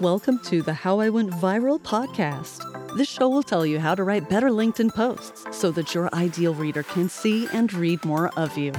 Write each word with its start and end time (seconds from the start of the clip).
Welcome 0.00 0.38
to 0.44 0.62
the 0.62 0.72
How 0.72 1.00
I 1.00 1.08
Went 1.08 1.30
Viral 1.30 1.80
podcast. 1.80 2.96
This 2.96 3.08
show 3.08 3.28
will 3.28 3.42
tell 3.42 3.66
you 3.66 3.80
how 3.80 3.96
to 3.96 4.04
write 4.04 4.30
better 4.30 4.50
LinkedIn 4.50 4.94
posts 4.94 5.46
so 5.50 5.72
that 5.72 5.94
your 5.94 6.14
ideal 6.14 6.54
reader 6.54 6.84
can 6.84 7.08
see 7.08 7.48
and 7.52 7.72
read 7.72 8.04
more 8.04 8.28
of 8.36 8.56
you. 8.56 8.72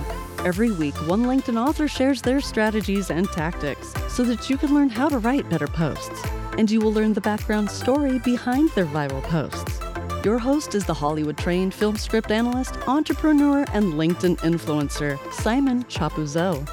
Every 0.46 0.71
week, 0.71 0.96
one 1.05 1.23
LinkedIn 1.23 1.60
author 1.60 1.89
shares 1.89 2.21
their 2.21 2.39
strategies 2.39 3.12
and 3.12 3.28
tactics 3.28 3.94
so 4.07 4.23
that 4.23 4.50
you 4.50 4.57
can 4.57 4.73
learn 4.73 4.88
how 4.88 5.10
to 5.10 5.20
write 5.20 5.50
better 5.50 5.68
posts. 5.68 6.23
And 6.57 6.71
you 6.71 6.79
will 6.79 6.93
learn 6.93 7.11
the 7.13 7.19
background 7.19 7.69
story 7.69 8.19
behind 8.19 8.69
their 8.69 8.85
viral 8.85 9.23
posts. 9.23 9.81
Your 10.23 10.39
host 10.39 10.75
is 10.75 10.85
the 10.85 10.93
Hollywood 10.93 11.37
trained 11.37 11.73
film 11.73 11.97
script 11.97 12.31
analyst, 12.31 12.77
entrepreneur, 12.87 13.65
and 13.73 13.96
LinkedIn 13.96 14.37
influencer, 14.37 15.19
Simon 15.33 15.83
Chapuzot. 15.85 16.67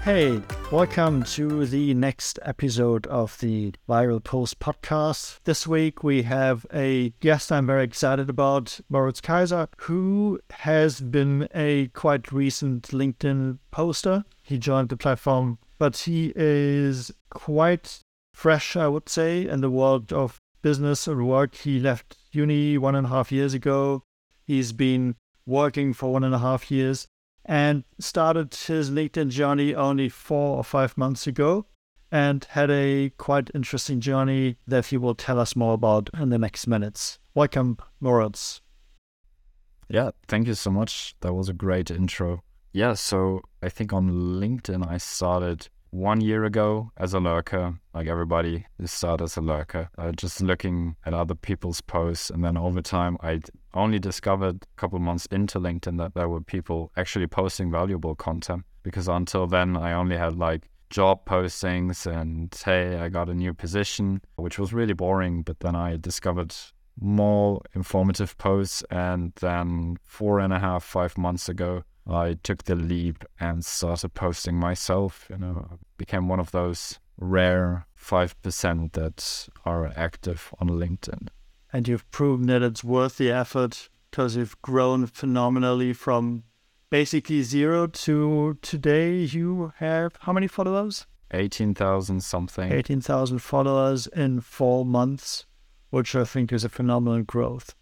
Hey, 0.00 0.42
welcome 0.72 1.22
to 1.22 1.66
the 1.66 1.92
next 1.92 2.38
episode 2.40 3.06
of 3.08 3.38
the 3.40 3.74
Viral 3.86 4.24
Post 4.24 4.58
podcast. 4.58 5.38
This 5.44 5.66
week 5.66 6.02
we 6.02 6.22
have 6.22 6.64
a 6.72 7.10
guest 7.20 7.52
I'm 7.52 7.66
very 7.66 7.84
excited 7.84 8.30
about, 8.30 8.80
Moritz 8.88 9.20
Kaiser, 9.20 9.68
who 9.80 10.40
has 10.48 11.02
been 11.02 11.46
a 11.54 11.88
quite 11.88 12.32
recent 12.32 12.84
LinkedIn 12.84 13.58
poster. 13.70 14.24
He 14.42 14.56
joined 14.56 14.88
the 14.88 14.96
platform, 14.96 15.58
but 15.76 15.94
he 15.98 16.32
is 16.34 17.12
quite 17.28 18.00
fresh, 18.32 18.74
I 18.74 18.88
would 18.88 19.10
say, 19.10 19.46
in 19.46 19.60
the 19.60 19.70
world 19.70 20.10
of 20.10 20.38
business 20.62 21.06
or 21.06 21.22
work. 21.22 21.54
He 21.54 21.80
left 21.80 22.16
uni 22.32 22.78
one 22.78 22.94
and 22.94 23.08
a 23.08 23.10
half 23.10 23.30
years 23.30 23.52
ago. 23.52 24.04
He's 24.46 24.72
been 24.72 25.16
working 25.44 25.92
for 25.92 26.10
one 26.10 26.24
and 26.24 26.34
a 26.34 26.38
half 26.38 26.70
years 26.70 27.08
and 27.44 27.84
started 27.98 28.54
his 28.54 28.90
LinkedIn 28.90 29.30
journey 29.30 29.74
only 29.74 30.08
four 30.08 30.56
or 30.56 30.64
five 30.64 30.96
months 30.96 31.26
ago 31.26 31.66
and 32.10 32.44
had 32.50 32.70
a 32.70 33.10
quite 33.16 33.50
interesting 33.54 34.00
journey 34.00 34.56
that 34.66 34.86
he 34.86 34.96
will 34.96 35.14
tell 35.14 35.38
us 35.38 35.56
more 35.56 35.74
about 35.74 36.10
in 36.18 36.28
the 36.28 36.38
next 36.38 36.66
minutes. 36.66 37.18
Welcome, 37.34 37.78
Moritz. 38.00 38.60
Yeah, 39.88 40.10
thank 40.28 40.46
you 40.46 40.54
so 40.54 40.70
much. 40.70 41.14
That 41.20 41.32
was 41.32 41.48
a 41.48 41.54
great 41.54 41.90
intro. 41.90 42.42
Yeah, 42.72 42.94
so 42.94 43.40
I 43.62 43.68
think 43.68 43.92
on 43.92 44.10
LinkedIn 44.40 44.86
I 44.88 44.98
started 44.98 45.68
one 45.90 46.22
year 46.22 46.44
ago 46.44 46.90
as 46.96 47.12
a 47.12 47.20
lurker, 47.20 47.78
like 47.92 48.06
everybody 48.06 48.66
started 48.84 49.24
as 49.24 49.36
a 49.36 49.42
lurker, 49.42 49.90
uh, 49.98 50.12
just 50.12 50.40
looking 50.40 50.96
at 51.04 51.12
other 51.12 51.34
people's 51.34 51.82
posts. 51.82 52.30
And 52.30 52.42
then 52.42 52.56
over 52.56 52.80
time, 52.80 53.18
I 53.20 53.40
only 53.74 53.98
discovered 53.98 54.62
a 54.62 54.80
couple 54.80 54.98
months 54.98 55.26
into 55.26 55.58
LinkedIn 55.58 55.98
that 55.98 56.14
there 56.14 56.28
were 56.28 56.40
people 56.40 56.92
actually 56.96 57.26
posting 57.26 57.70
valuable 57.70 58.14
content 58.14 58.64
because 58.82 59.08
until 59.08 59.46
then, 59.46 59.76
I 59.76 59.92
only 59.92 60.16
had 60.16 60.36
like 60.36 60.68
job 60.90 61.24
postings 61.24 62.06
and 62.06 62.54
hey, 62.64 62.98
I 62.98 63.08
got 63.08 63.28
a 63.28 63.34
new 63.34 63.54
position, 63.54 64.20
which 64.36 64.58
was 64.58 64.72
really 64.72 64.92
boring. 64.92 65.42
But 65.42 65.60
then 65.60 65.74
I 65.74 65.96
discovered 65.96 66.54
more 67.00 67.62
informative 67.74 68.36
posts. 68.38 68.82
And 68.90 69.32
then 69.40 69.96
four 70.04 70.40
and 70.40 70.52
a 70.52 70.58
half, 70.58 70.84
five 70.84 71.16
months 71.16 71.48
ago, 71.48 71.84
I 72.08 72.36
took 72.42 72.64
the 72.64 72.74
leap 72.74 73.24
and 73.40 73.64
started 73.64 74.10
posting 74.14 74.56
myself. 74.56 75.26
You 75.30 75.38
know, 75.38 75.78
became 75.96 76.28
one 76.28 76.40
of 76.40 76.50
those 76.50 76.98
rare 77.18 77.86
5% 77.98 78.92
that 78.92 79.48
are 79.64 79.92
active 79.96 80.52
on 80.58 80.68
LinkedIn. 80.68 81.28
And 81.72 81.88
you've 81.88 82.10
proven 82.10 82.46
that 82.46 82.62
it's 82.62 82.84
worth 82.84 83.16
the 83.16 83.30
effort 83.30 83.88
because 84.10 84.36
you've 84.36 84.60
grown 84.60 85.06
phenomenally 85.06 85.92
from 85.94 86.44
basically 86.90 87.42
zero 87.42 87.86
to 87.86 88.58
today. 88.60 89.20
You 89.20 89.72
have 89.78 90.12
how 90.20 90.32
many 90.32 90.46
followers? 90.46 91.06
18,000 91.32 92.22
something. 92.22 92.70
18,000 92.70 93.38
followers 93.38 94.06
in 94.08 94.40
four 94.40 94.84
months, 94.84 95.46
which 95.88 96.14
I 96.14 96.24
think 96.24 96.52
is 96.52 96.62
a 96.62 96.68
phenomenal 96.68 97.22
growth. 97.22 97.74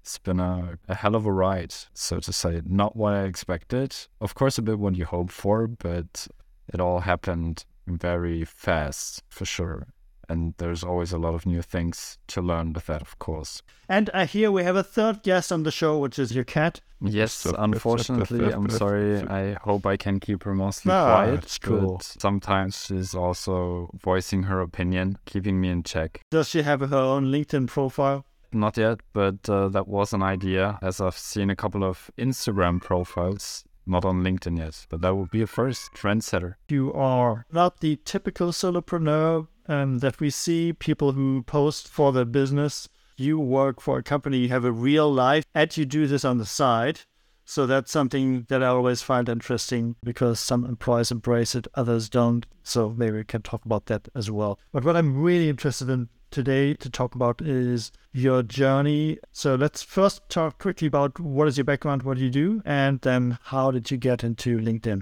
It's 0.00 0.18
been 0.18 0.40
a, 0.40 0.78
a 0.88 0.94
hell 0.94 1.14
of 1.14 1.26
a 1.26 1.32
ride, 1.32 1.74
so 1.94 2.18
to 2.20 2.32
say. 2.32 2.62
Not 2.64 2.96
what 2.96 3.14
I 3.14 3.24
expected. 3.24 3.94
Of 4.20 4.34
course, 4.34 4.58
a 4.58 4.62
bit 4.62 4.78
what 4.78 4.96
you 4.96 5.04
hope 5.04 5.30
for, 5.30 5.66
but 5.68 6.26
it 6.72 6.80
all 6.80 7.00
happened 7.00 7.64
very 7.86 8.44
fast 8.44 9.22
for 9.28 9.44
sure. 9.44 9.88
And 10.28 10.54
there's 10.58 10.82
always 10.82 11.12
a 11.12 11.18
lot 11.18 11.34
of 11.34 11.46
new 11.46 11.62
things 11.62 12.18
to 12.28 12.42
learn 12.42 12.72
with 12.72 12.86
that, 12.86 13.02
of 13.02 13.18
course. 13.18 13.62
And 13.88 14.10
I 14.12 14.24
hear 14.24 14.50
we 14.50 14.64
have 14.64 14.76
a 14.76 14.82
third 14.82 15.22
guest 15.22 15.52
on 15.52 15.62
the 15.62 15.70
show, 15.70 15.98
which 15.98 16.18
is 16.18 16.34
your 16.34 16.44
cat. 16.44 16.80
Yes, 17.00 17.46
unfortunately, 17.58 18.52
I'm 18.52 18.70
sorry. 18.70 19.20
I 19.28 19.56
hope 19.62 19.84
I 19.86 19.96
can 19.96 20.18
keep 20.18 20.42
her 20.44 20.54
mostly 20.54 20.92
Ah, 20.92 21.04
quiet. 21.04 21.34
it's 21.44 21.58
cool. 21.58 21.96
But 21.98 22.02
sometimes 22.20 22.86
she's 22.86 23.14
also 23.14 23.90
voicing 24.02 24.44
her 24.44 24.60
opinion, 24.60 25.18
keeping 25.26 25.60
me 25.60 25.68
in 25.68 25.82
check. 25.82 26.20
Does 26.30 26.48
she 26.48 26.62
have 26.62 26.80
her 26.80 26.96
own 26.96 27.26
LinkedIn 27.26 27.66
profile? 27.68 28.24
Not 28.52 28.76
yet, 28.78 29.00
but 29.12 29.48
uh, 29.50 29.68
that 29.68 29.86
was 29.86 30.12
an 30.14 30.22
idea, 30.22 30.78
as 30.80 31.00
I've 31.00 31.18
seen 31.18 31.50
a 31.50 31.56
couple 31.56 31.84
of 31.84 32.10
Instagram 32.16 32.80
profiles, 32.80 33.64
not 33.86 34.04
on 34.04 34.22
LinkedIn 34.22 34.58
yet, 34.58 34.86
but 34.88 35.00
that 35.00 35.14
would 35.14 35.30
be 35.30 35.42
a 35.42 35.46
first 35.46 35.92
trendsetter. 35.94 36.54
You 36.68 36.92
are 36.92 37.46
not 37.52 37.80
the 37.80 37.96
typical 38.04 38.48
solopreneur 38.48 39.46
um, 39.68 39.98
that 39.98 40.20
we 40.20 40.30
see, 40.30 40.72
people 40.72 41.12
who 41.12 41.42
post 41.42 41.88
for 41.88 42.12
their 42.12 42.24
business. 42.24 42.88
You 43.16 43.38
work 43.38 43.80
for 43.80 43.98
a 43.98 44.02
company, 44.02 44.38
you 44.38 44.48
have 44.50 44.64
a 44.64 44.72
real 44.72 45.10
life, 45.12 45.44
and 45.54 45.74
you 45.76 45.86
do 45.86 46.06
this 46.06 46.24
on 46.24 46.38
the 46.38 46.46
side. 46.46 47.00
So 47.48 47.64
that's 47.64 47.92
something 47.92 48.44
that 48.48 48.62
I 48.62 48.66
always 48.66 49.02
find 49.02 49.28
interesting 49.28 49.94
because 50.02 50.40
some 50.40 50.64
employees 50.64 51.12
embrace 51.12 51.54
it, 51.54 51.68
others 51.74 52.08
don't. 52.08 52.44
So 52.64 52.92
maybe 52.96 53.18
we 53.18 53.24
can 53.24 53.42
talk 53.42 53.64
about 53.64 53.86
that 53.86 54.08
as 54.16 54.30
well. 54.30 54.58
But 54.72 54.84
what 54.84 54.96
I'm 54.96 55.22
really 55.22 55.48
interested 55.48 55.88
in 55.88 56.08
today 56.36 56.74
to 56.74 56.90
talk 56.90 57.14
about 57.14 57.40
is 57.40 57.90
your 58.12 58.42
journey. 58.42 59.16
So 59.32 59.54
let's 59.54 59.82
first 59.82 60.28
talk 60.28 60.58
quickly 60.58 60.86
about 60.86 61.18
what 61.18 61.48
is 61.48 61.56
your 61.56 61.64
background, 61.64 62.02
what 62.02 62.18
do 62.18 62.24
you 62.24 62.30
do, 62.30 62.60
and 62.66 63.00
then 63.00 63.38
how 63.44 63.70
did 63.70 63.90
you 63.90 63.96
get 63.96 64.22
into 64.22 64.58
LinkedIn? 64.58 65.00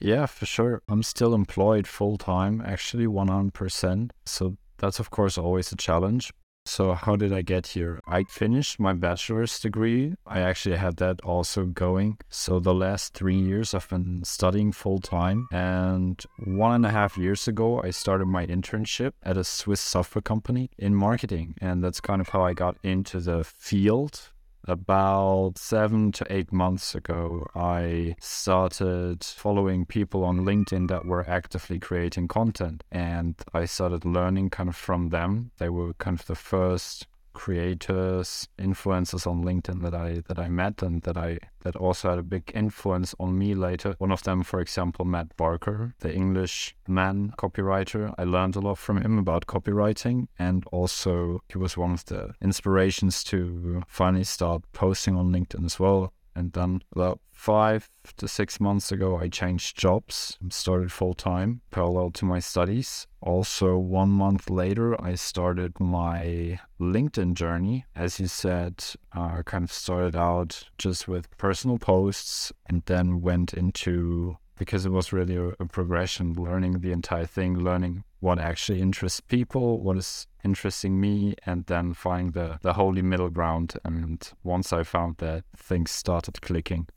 Yeah, 0.00 0.26
for 0.26 0.46
sure. 0.46 0.82
I'm 0.88 1.02
still 1.02 1.34
employed 1.34 1.88
full 1.88 2.16
time, 2.18 2.62
actually 2.64 3.06
100%. 3.06 4.10
So 4.26 4.56
that's, 4.78 5.00
of 5.00 5.10
course, 5.10 5.36
always 5.36 5.72
a 5.72 5.76
challenge. 5.76 6.32
So, 6.66 6.94
how 6.94 7.14
did 7.14 7.32
I 7.32 7.42
get 7.42 7.68
here? 7.68 8.00
I 8.08 8.24
finished 8.24 8.80
my 8.80 8.92
bachelor's 8.92 9.58
degree. 9.60 10.14
I 10.26 10.40
actually 10.40 10.76
had 10.76 10.96
that 10.96 11.20
also 11.20 11.64
going. 11.64 12.18
So, 12.28 12.58
the 12.58 12.74
last 12.74 13.14
three 13.14 13.38
years 13.38 13.72
I've 13.72 13.88
been 13.88 14.24
studying 14.24 14.72
full 14.72 14.98
time. 14.98 15.46
And 15.52 16.20
one 16.44 16.74
and 16.74 16.84
a 16.84 16.90
half 16.90 17.16
years 17.16 17.46
ago, 17.46 17.80
I 17.82 17.90
started 17.90 18.26
my 18.26 18.46
internship 18.46 19.12
at 19.22 19.36
a 19.36 19.44
Swiss 19.44 19.80
software 19.80 20.22
company 20.22 20.70
in 20.76 20.92
marketing. 20.94 21.54
And 21.60 21.84
that's 21.84 22.00
kind 22.00 22.20
of 22.20 22.30
how 22.30 22.42
I 22.42 22.52
got 22.52 22.76
into 22.82 23.20
the 23.20 23.44
field 23.44 24.32
about 24.66 25.58
seven 25.58 26.12
to 26.12 26.26
eight 26.30 26.52
months 26.52 26.94
ago, 26.94 27.46
I 27.54 28.16
started 28.20 29.24
following 29.24 29.84
people 29.86 30.24
on 30.24 30.40
LinkedIn 30.40 30.88
that 30.88 31.06
were 31.06 31.28
actively 31.28 31.78
creating 31.78 32.28
content. 32.28 32.84
And 32.90 33.34
I 33.52 33.64
started 33.64 34.04
learning 34.04 34.50
kind 34.50 34.68
of 34.68 34.76
from 34.76 35.10
them. 35.10 35.50
They 35.58 35.68
were 35.68 35.94
kind 35.94 36.18
of 36.18 36.26
the 36.26 36.34
first 36.34 37.06
creators, 37.36 38.48
influencers 38.58 39.26
on 39.26 39.44
LinkedIn 39.44 39.82
that 39.82 39.94
I 39.94 40.22
that 40.26 40.38
I 40.38 40.48
met 40.48 40.82
and 40.82 41.02
that 41.02 41.18
I 41.18 41.38
that 41.60 41.76
also 41.76 42.08
had 42.10 42.18
a 42.18 42.22
big 42.22 42.50
influence 42.54 43.14
on 43.20 43.38
me 43.38 43.54
later. 43.54 43.94
One 43.98 44.10
of 44.10 44.22
them, 44.22 44.42
for 44.42 44.58
example, 44.60 45.04
Matt 45.04 45.36
Barker, 45.36 45.94
the 46.00 46.14
English 46.14 46.74
man 46.88 47.34
copywriter. 47.36 48.14
I 48.16 48.24
learned 48.24 48.56
a 48.56 48.60
lot 48.60 48.78
from 48.78 49.02
him 49.02 49.18
about 49.18 49.46
copywriting 49.46 50.28
and 50.38 50.64
also 50.72 51.42
he 51.48 51.58
was 51.58 51.76
one 51.76 51.92
of 51.92 52.06
the 52.06 52.34
inspirations 52.40 53.22
to 53.24 53.82
finally 53.86 54.24
start 54.24 54.62
posting 54.72 55.14
on 55.14 55.30
LinkedIn 55.30 55.64
as 55.66 55.78
well. 55.78 56.12
And 56.36 56.52
then 56.52 56.82
about 56.92 57.20
five 57.32 57.88
to 58.18 58.28
six 58.28 58.60
months 58.60 58.92
ago, 58.92 59.16
I 59.16 59.28
changed 59.28 59.78
jobs 59.78 60.36
started 60.50 60.92
full 60.92 61.14
time 61.14 61.62
parallel 61.70 62.10
to 62.12 62.24
my 62.26 62.40
studies. 62.40 63.06
Also, 63.22 63.78
one 63.78 64.10
month 64.10 64.50
later, 64.50 65.00
I 65.02 65.14
started 65.14 65.80
my 65.80 66.60
LinkedIn 66.78 67.34
journey. 67.34 67.86
As 67.94 68.20
you 68.20 68.26
said, 68.26 68.84
I 69.12 69.38
uh, 69.38 69.42
kind 69.44 69.64
of 69.64 69.72
started 69.72 70.14
out 70.14 70.64
just 70.76 71.08
with 71.08 71.34
personal 71.38 71.78
posts 71.78 72.52
and 72.66 72.82
then 72.84 73.22
went 73.22 73.54
into 73.54 74.36
because 74.58 74.86
it 74.86 74.92
was 74.92 75.12
really 75.12 75.36
a, 75.36 75.48
a, 75.60 75.66
progression, 75.66 76.32
learning 76.32 76.80
the 76.80 76.92
entire 76.92 77.26
thing, 77.26 77.58
learning 77.58 78.04
what 78.20 78.38
actually 78.38 78.80
interests 78.80 79.20
people, 79.20 79.80
what 79.80 79.96
is 79.96 80.26
interesting 80.44 81.00
me, 81.00 81.34
and 81.44 81.66
then 81.66 81.92
find 81.92 82.32
the, 82.32 82.58
the 82.62 82.74
holy 82.74 83.02
middle 83.02 83.30
ground. 83.30 83.74
And 83.84 84.28
once 84.42 84.72
I 84.72 84.82
found 84.82 85.18
that, 85.18 85.44
things 85.56 85.90
started 85.90 86.40
clicking. 86.40 86.88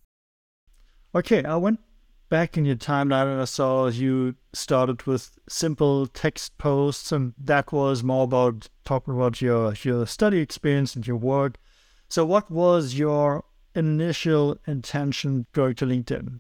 Okay, 1.14 1.44
I 1.44 1.56
went 1.56 1.80
back 2.30 2.58
in 2.58 2.66
your 2.66 2.76
timeline 2.76 3.32
and 3.32 3.42
I 3.42 3.46
saw 3.46 3.88
you 3.88 4.36
started 4.54 5.04
with 5.04 5.38
simple 5.48 6.08
text 6.08 6.58
posts, 6.58 7.12
and 7.12 7.34
that 7.38 7.72
was 7.72 8.04
more 8.04 8.24
about 8.24 8.70
talking 8.86 9.16
about 9.16 9.42
your, 9.42 9.74
your 9.84 10.06
study 10.06 10.40
experience 10.40 10.96
and 10.96 11.06
your 11.06 11.18
work. 11.18 11.58
So, 12.08 12.26
what 12.26 12.50
was 12.50 12.96
your 12.96 13.44
initial 13.76 14.58
intention 14.66 15.46
going 15.54 15.76
to 15.76 15.86
LinkedIn? 15.86 16.40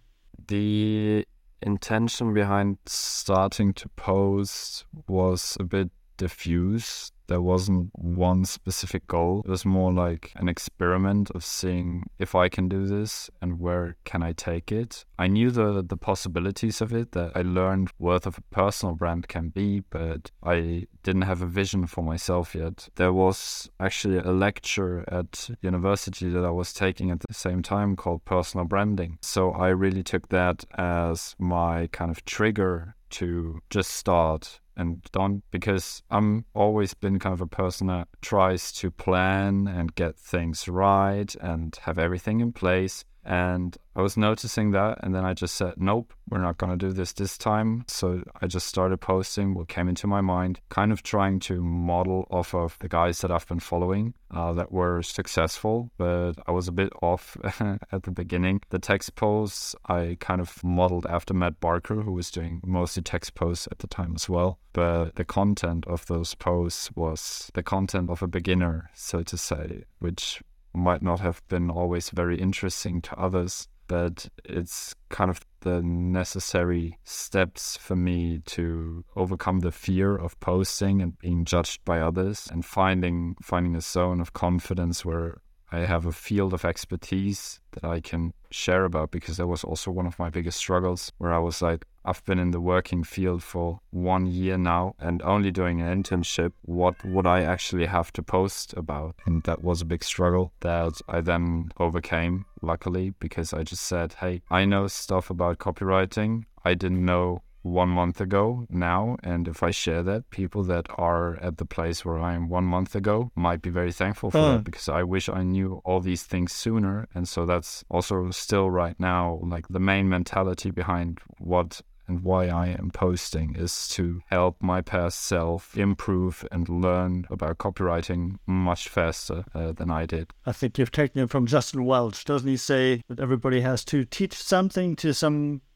the 0.49 1.25
intention 1.61 2.33
behind 2.33 2.77
starting 2.85 3.73
to 3.73 3.89
post 3.89 4.85
was 5.07 5.57
a 5.59 5.63
bit 5.63 5.89
diffuse. 6.19 7.11
There 7.27 7.41
wasn't 7.41 7.91
one 7.93 8.43
specific 8.45 9.05
goal. 9.07 9.43
It 9.45 9.51
was 9.51 9.63
more 9.63 9.93
like 9.93 10.31
an 10.35 10.49
experiment 10.49 11.29
of 11.31 11.43
seeing 11.43 12.09
if 12.17 12.33
I 12.33 12.49
can 12.49 12.67
do 12.67 12.87
this 12.87 13.29
and 13.41 13.59
where 13.59 13.95
can 14.03 14.21
I 14.23 14.33
take 14.33 14.71
it. 14.71 15.05
I 15.17 15.27
knew 15.27 15.49
the 15.51 15.83
the 15.87 15.97
possibilities 15.97 16.81
of 16.81 16.91
it 16.91 17.11
that 17.11 17.31
I 17.35 17.43
learned 17.43 17.91
worth 17.99 18.25
of 18.25 18.37
a 18.39 18.55
personal 18.61 18.95
brand 18.95 19.27
can 19.27 19.49
be, 19.49 19.81
but 19.91 20.31
I 20.43 20.87
didn't 21.03 21.29
have 21.31 21.41
a 21.43 21.53
vision 21.61 21.87
for 21.87 22.03
myself 22.03 22.55
yet. 22.55 22.89
There 22.95 23.13
was 23.13 23.69
actually 23.79 24.17
a 24.17 24.31
lecture 24.31 25.05
at 25.07 25.49
university 25.61 26.29
that 26.29 26.43
I 26.43 26.49
was 26.61 26.73
taking 26.73 27.11
at 27.11 27.19
the 27.19 27.33
same 27.33 27.61
time 27.61 27.95
called 27.95 28.25
personal 28.25 28.65
branding. 28.65 29.19
So 29.21 29.51
I 29.51 29.69
really 29.69 30.03
took 30.03 30.29
that 30.29 30.65
as 30.77 31.35
my 31.37 31.87
kind 31.91 32.11
of 32.11 32.25
trigger 32.25 32.95
to 33.09 33.59
just 33.69 33.91
start 33.91 34.59
and 34.79 35.01
don't 35.11 35.43
because 35.51 36.01
I'm 36.09 36.45
always 36.53 36.93
been 36.93 37.19
kind 37.19 37.33
of 37.33 37.41
a 37.41 37.47
person 37.47 37.87
that 37.87 38.07
tries 38.21 38.71
to 38.73 38.89
plan 38.89 39.67
and 39.67 39.93
get 39.93 40.17
things 40.17 40.67
right 40.69 41.35
and 41.41 41.77
have 41.81 41.99
everything 41.99 42.39
in 42.39 42.53
place. 42.53 43.03
And 43.25 43.77
I 43.95 44.01
was 44.01 44.17
noticing 44.17 44.71
that, 44.71 44.99
and 45.03 45.13
then 45.13 45.25
I 45.25 45.33
just 45.33 45.55
said, 45.55 45.73
nope, 45.77 46.13
we're 46.29 46.41
not 46.41 46.57
going 46.57 46.71
to 46.71 46.77
do 46.77 46.93
this 46.93 47.13
this 47.13 47.37
time. 47.37 47.83
So 47.87 48.23
I 48.41 48.47
just 48.47 48.67
started 48.67 48.97
posting 48.97 49.53
what 49.53 49.67
came 49.67 49.89
into 49.89 50.07
my 50.07 50.21
mind, 50.21 50.61
kind 50.69 50.91
of 50.91 51.03
trying 51.03 51.39
to 51.41 51.61
model 51.61 52.27
off 52.29 52.55
of 52.55 52.77
the 52.79 52.87
guys 52.87 53.19
that 53.21 53.31
I've 53.31 53.47
been 53.47 53.59
following 53.59 54.13
uh, 54.31 54.53
that 54.53 54.71
were 54.71 55.01
successful, 55.01 55.91
but 55.97 56.33
I 56.47 56.51
was 56.51 56.67
a 56.67 56.71
bit 56.71 56.93
off 57.01 57.35
at 57.91 58.03
the 58.03 58.11
beginning. 58.11 58.61
The 58.69 58.79
text 58.79 59.15
posts 59.15 59.75
I 59.87 60.17
kind 60.19 60.39
of 60.39 60.63
modeled 60.63 61.05
after 61.07 61.33
Matt 61.33 61.59
Barker, 61.59 62.01
who 62.01 62.13
was 62.13 62.31
doing 62.31 62.61
mostly 62.63 63.03
text 63.03 63.35
posts 63.35 63.67
at 63.71 63.79
the 63.79 63.87
time 63.87 64.13
as 64.15 64.29
well. 64.29 64.59
But 64.71 65.15
the 65.15 65.25
content 65.25 65.85
of 65.87 66.05
those 66.05 66.35
posts 66.35 66.89
was 66.95 67.51
the 67.53 67.63
content 67.63 68.09
of 68.09 68.21
a 68.21 68.27
beginner, 68.27 68.89
so 68.93 69.23
to 69.23 69.37
say, 69.37 69.83
which 69.99 70.41
might 70.79 71.01
not 71.01 71.19
have 71.19 71.41
been 71.47 71.69
always 71.69 72.09
very 72.09 72.39
interesting 72.39 73.01
to 73.01 73.19
others, 73.19 73.67
but 73.87 74.29
it's 74.45 74.95
kind 75.09 75.29
of 75.29 75.41
the 75.61 75.81
necessary 75.81 76.97
steps 77.03 77.75
for 77.77 77.95
me 77.95 78.39
to 78.45 79.03
overcome 79.15 79.59
the 79.59 79.71
fear 79.71 80.15
of 80.15 80.39
posting 80.39 81.01
and 81.01 81.17
being 81.19 81.43
judged 81.43 81.83
by 81.83 81.99
others 81.99 82.47
and 82.51 82.63
finding 82.65 83.35
finding 83.41 83.75
a 83.75 83.81
zone 83.81 84.21
of 84.21 84.33
confidence 84.33 85.03
where 85.03 85.41
I 85.71 85.79
have 85.79 86.05
a 86.05 86.11
field 86.11 86.53
of 86.53 86.65
expertise 86.65 87.59
that 87.71 87.83
I 87.83 87.99
can 88.01 88.33
share 88.51 88.85
about 88.85 89.11
because 89.11 89.37
that 89.37 89.47
was 89.47 89.63
also 89.63 89.91
one 89.91 90.07
of 90.07 90.17
my 90.17 90.29
biggest 90.29 90.57
struggles 90.57 91.11
where 91.17 91.33
I 91.33 91.37
was 91.37 91.61
like, 91.61 91.85
I've 92.03 92.23
been 92.25 92.39
in 92.39 92.51
the 92.51 92.61
working 92.61 93.03
field 93.03 93.43
for 93.43 93.81
one 93.91 94.25
year 94.25 94.57
now 94.57 94.95
and 94.99 95.21
only 95.21 95.51
doing 95.51 95.81
an 95.81 96.03
internship. 96.03 96.53
What 96.63 96.95
would 97.05 97.27
I 97.27 97.43
actually 97.43 97.85
have 97.85 98.11
to 98.13 98.23
post 98.23 98.73
about? 98.75 99.15
And 99.25 99.43
that 99.43 99.63
was 99.63 99.81
a 99.81 99.85
big 99.85 100.03
struggle 100.03 100.51
that 100.61 101.01
I 101.07 101.21
then 101.21 101.71
overcame, 101.77 102.45
luckily, 102.61 103.11
because 103.19 103.53
I 103.53 103.63
just 103.63 103.83
said, 103.83 104.13
hey, 104.13 104.41
I 104.49 104.65
know 104.65 104.87
stuff 104.87 105.29
about 105.29 105.59
copywriting. 105.59 106.45
I 106.65 106.73
didn't 106.73 107.05
know 107.05 107.43
one 107.69 107.89
month 107.89 108.19
ago 108.21 108.65
now. 108.69 109.17
And 109.23 109.47
if 109.47 109.63
I 109.63 109.71
share 109.71 110.03
that, 110.03 110.29
people 110.29 110.63
that 110.63 110.87
are 110.97 111.37
at 111.37 111.57
the 111.57 111.65
place 111.65 112.03
where 112.03 112.19
I 112.19 112.33
am 112.33 112.49
one 112.49 112.65
month 112.65 112.95
ago 112.95 113.31
might 113.35 113.61
be 113.61 113.69
very 113.69 113.91
thankful 113.91 114.31
for 114.31 114.41
that 114.51 114.63
because 114.63 114.89
I 114.89 115.03
wish 115.03 115.29
I 115.29 115.43
knew 115.43 115.81
all 115.85 115.99
these 115.99 116.23
things 116.23 116.51
sooner. 116.51 117.07
And 117.13 117.27
so 117.27 117.45
that's 117.45 117.83
also 117.89 118.31
still 118.31 118.69
right 118.69 118.99
now 118.99 119.39
like 119.43 119.67
the 119.69 119.79
main 119.79 120.09
mentality 120.09 120.71
behind 120.71 121.19
what 121.37 121.81
and 122.09 122.23
why 122.23 122.47
I 122.47 122.67
am 122.69 122.89
posting 122.91 123.55
is 123.55 123.87
to 123.89 124.21
help 124.25 124.57
my 124.61 124.81
past 124.81 125.19
self 125.19 125.77
improve 125.77 126.45
and 126.51 126.67
learn 126.67 127.25
about 127.29 127.59
copywriting 127.59 128.37
much 128.47 128.89
faster 128.89 129.45
uh, 129.53 129.71
than 129.71 129.91
I 129.91 130.05
did. 130.05 130.33
I 130.45 130.51
think 130.51 130.77
you've 130.77 130.91
taken 130.91 131.21
it 131.21 131.29
from 131.29 131.45
Justin 131.45 131.85
Welsh. 131.85 132.25
Doesn't 132.25 132.49
he 132.49 132.57
say 132.57 133.03
that 133.07 133.19
everybody 133.19 133.61
has 133.61 133.85
to 133.85 134.03
teach 134.03 134.33
something 134.33 134.95
to 134.97 135.13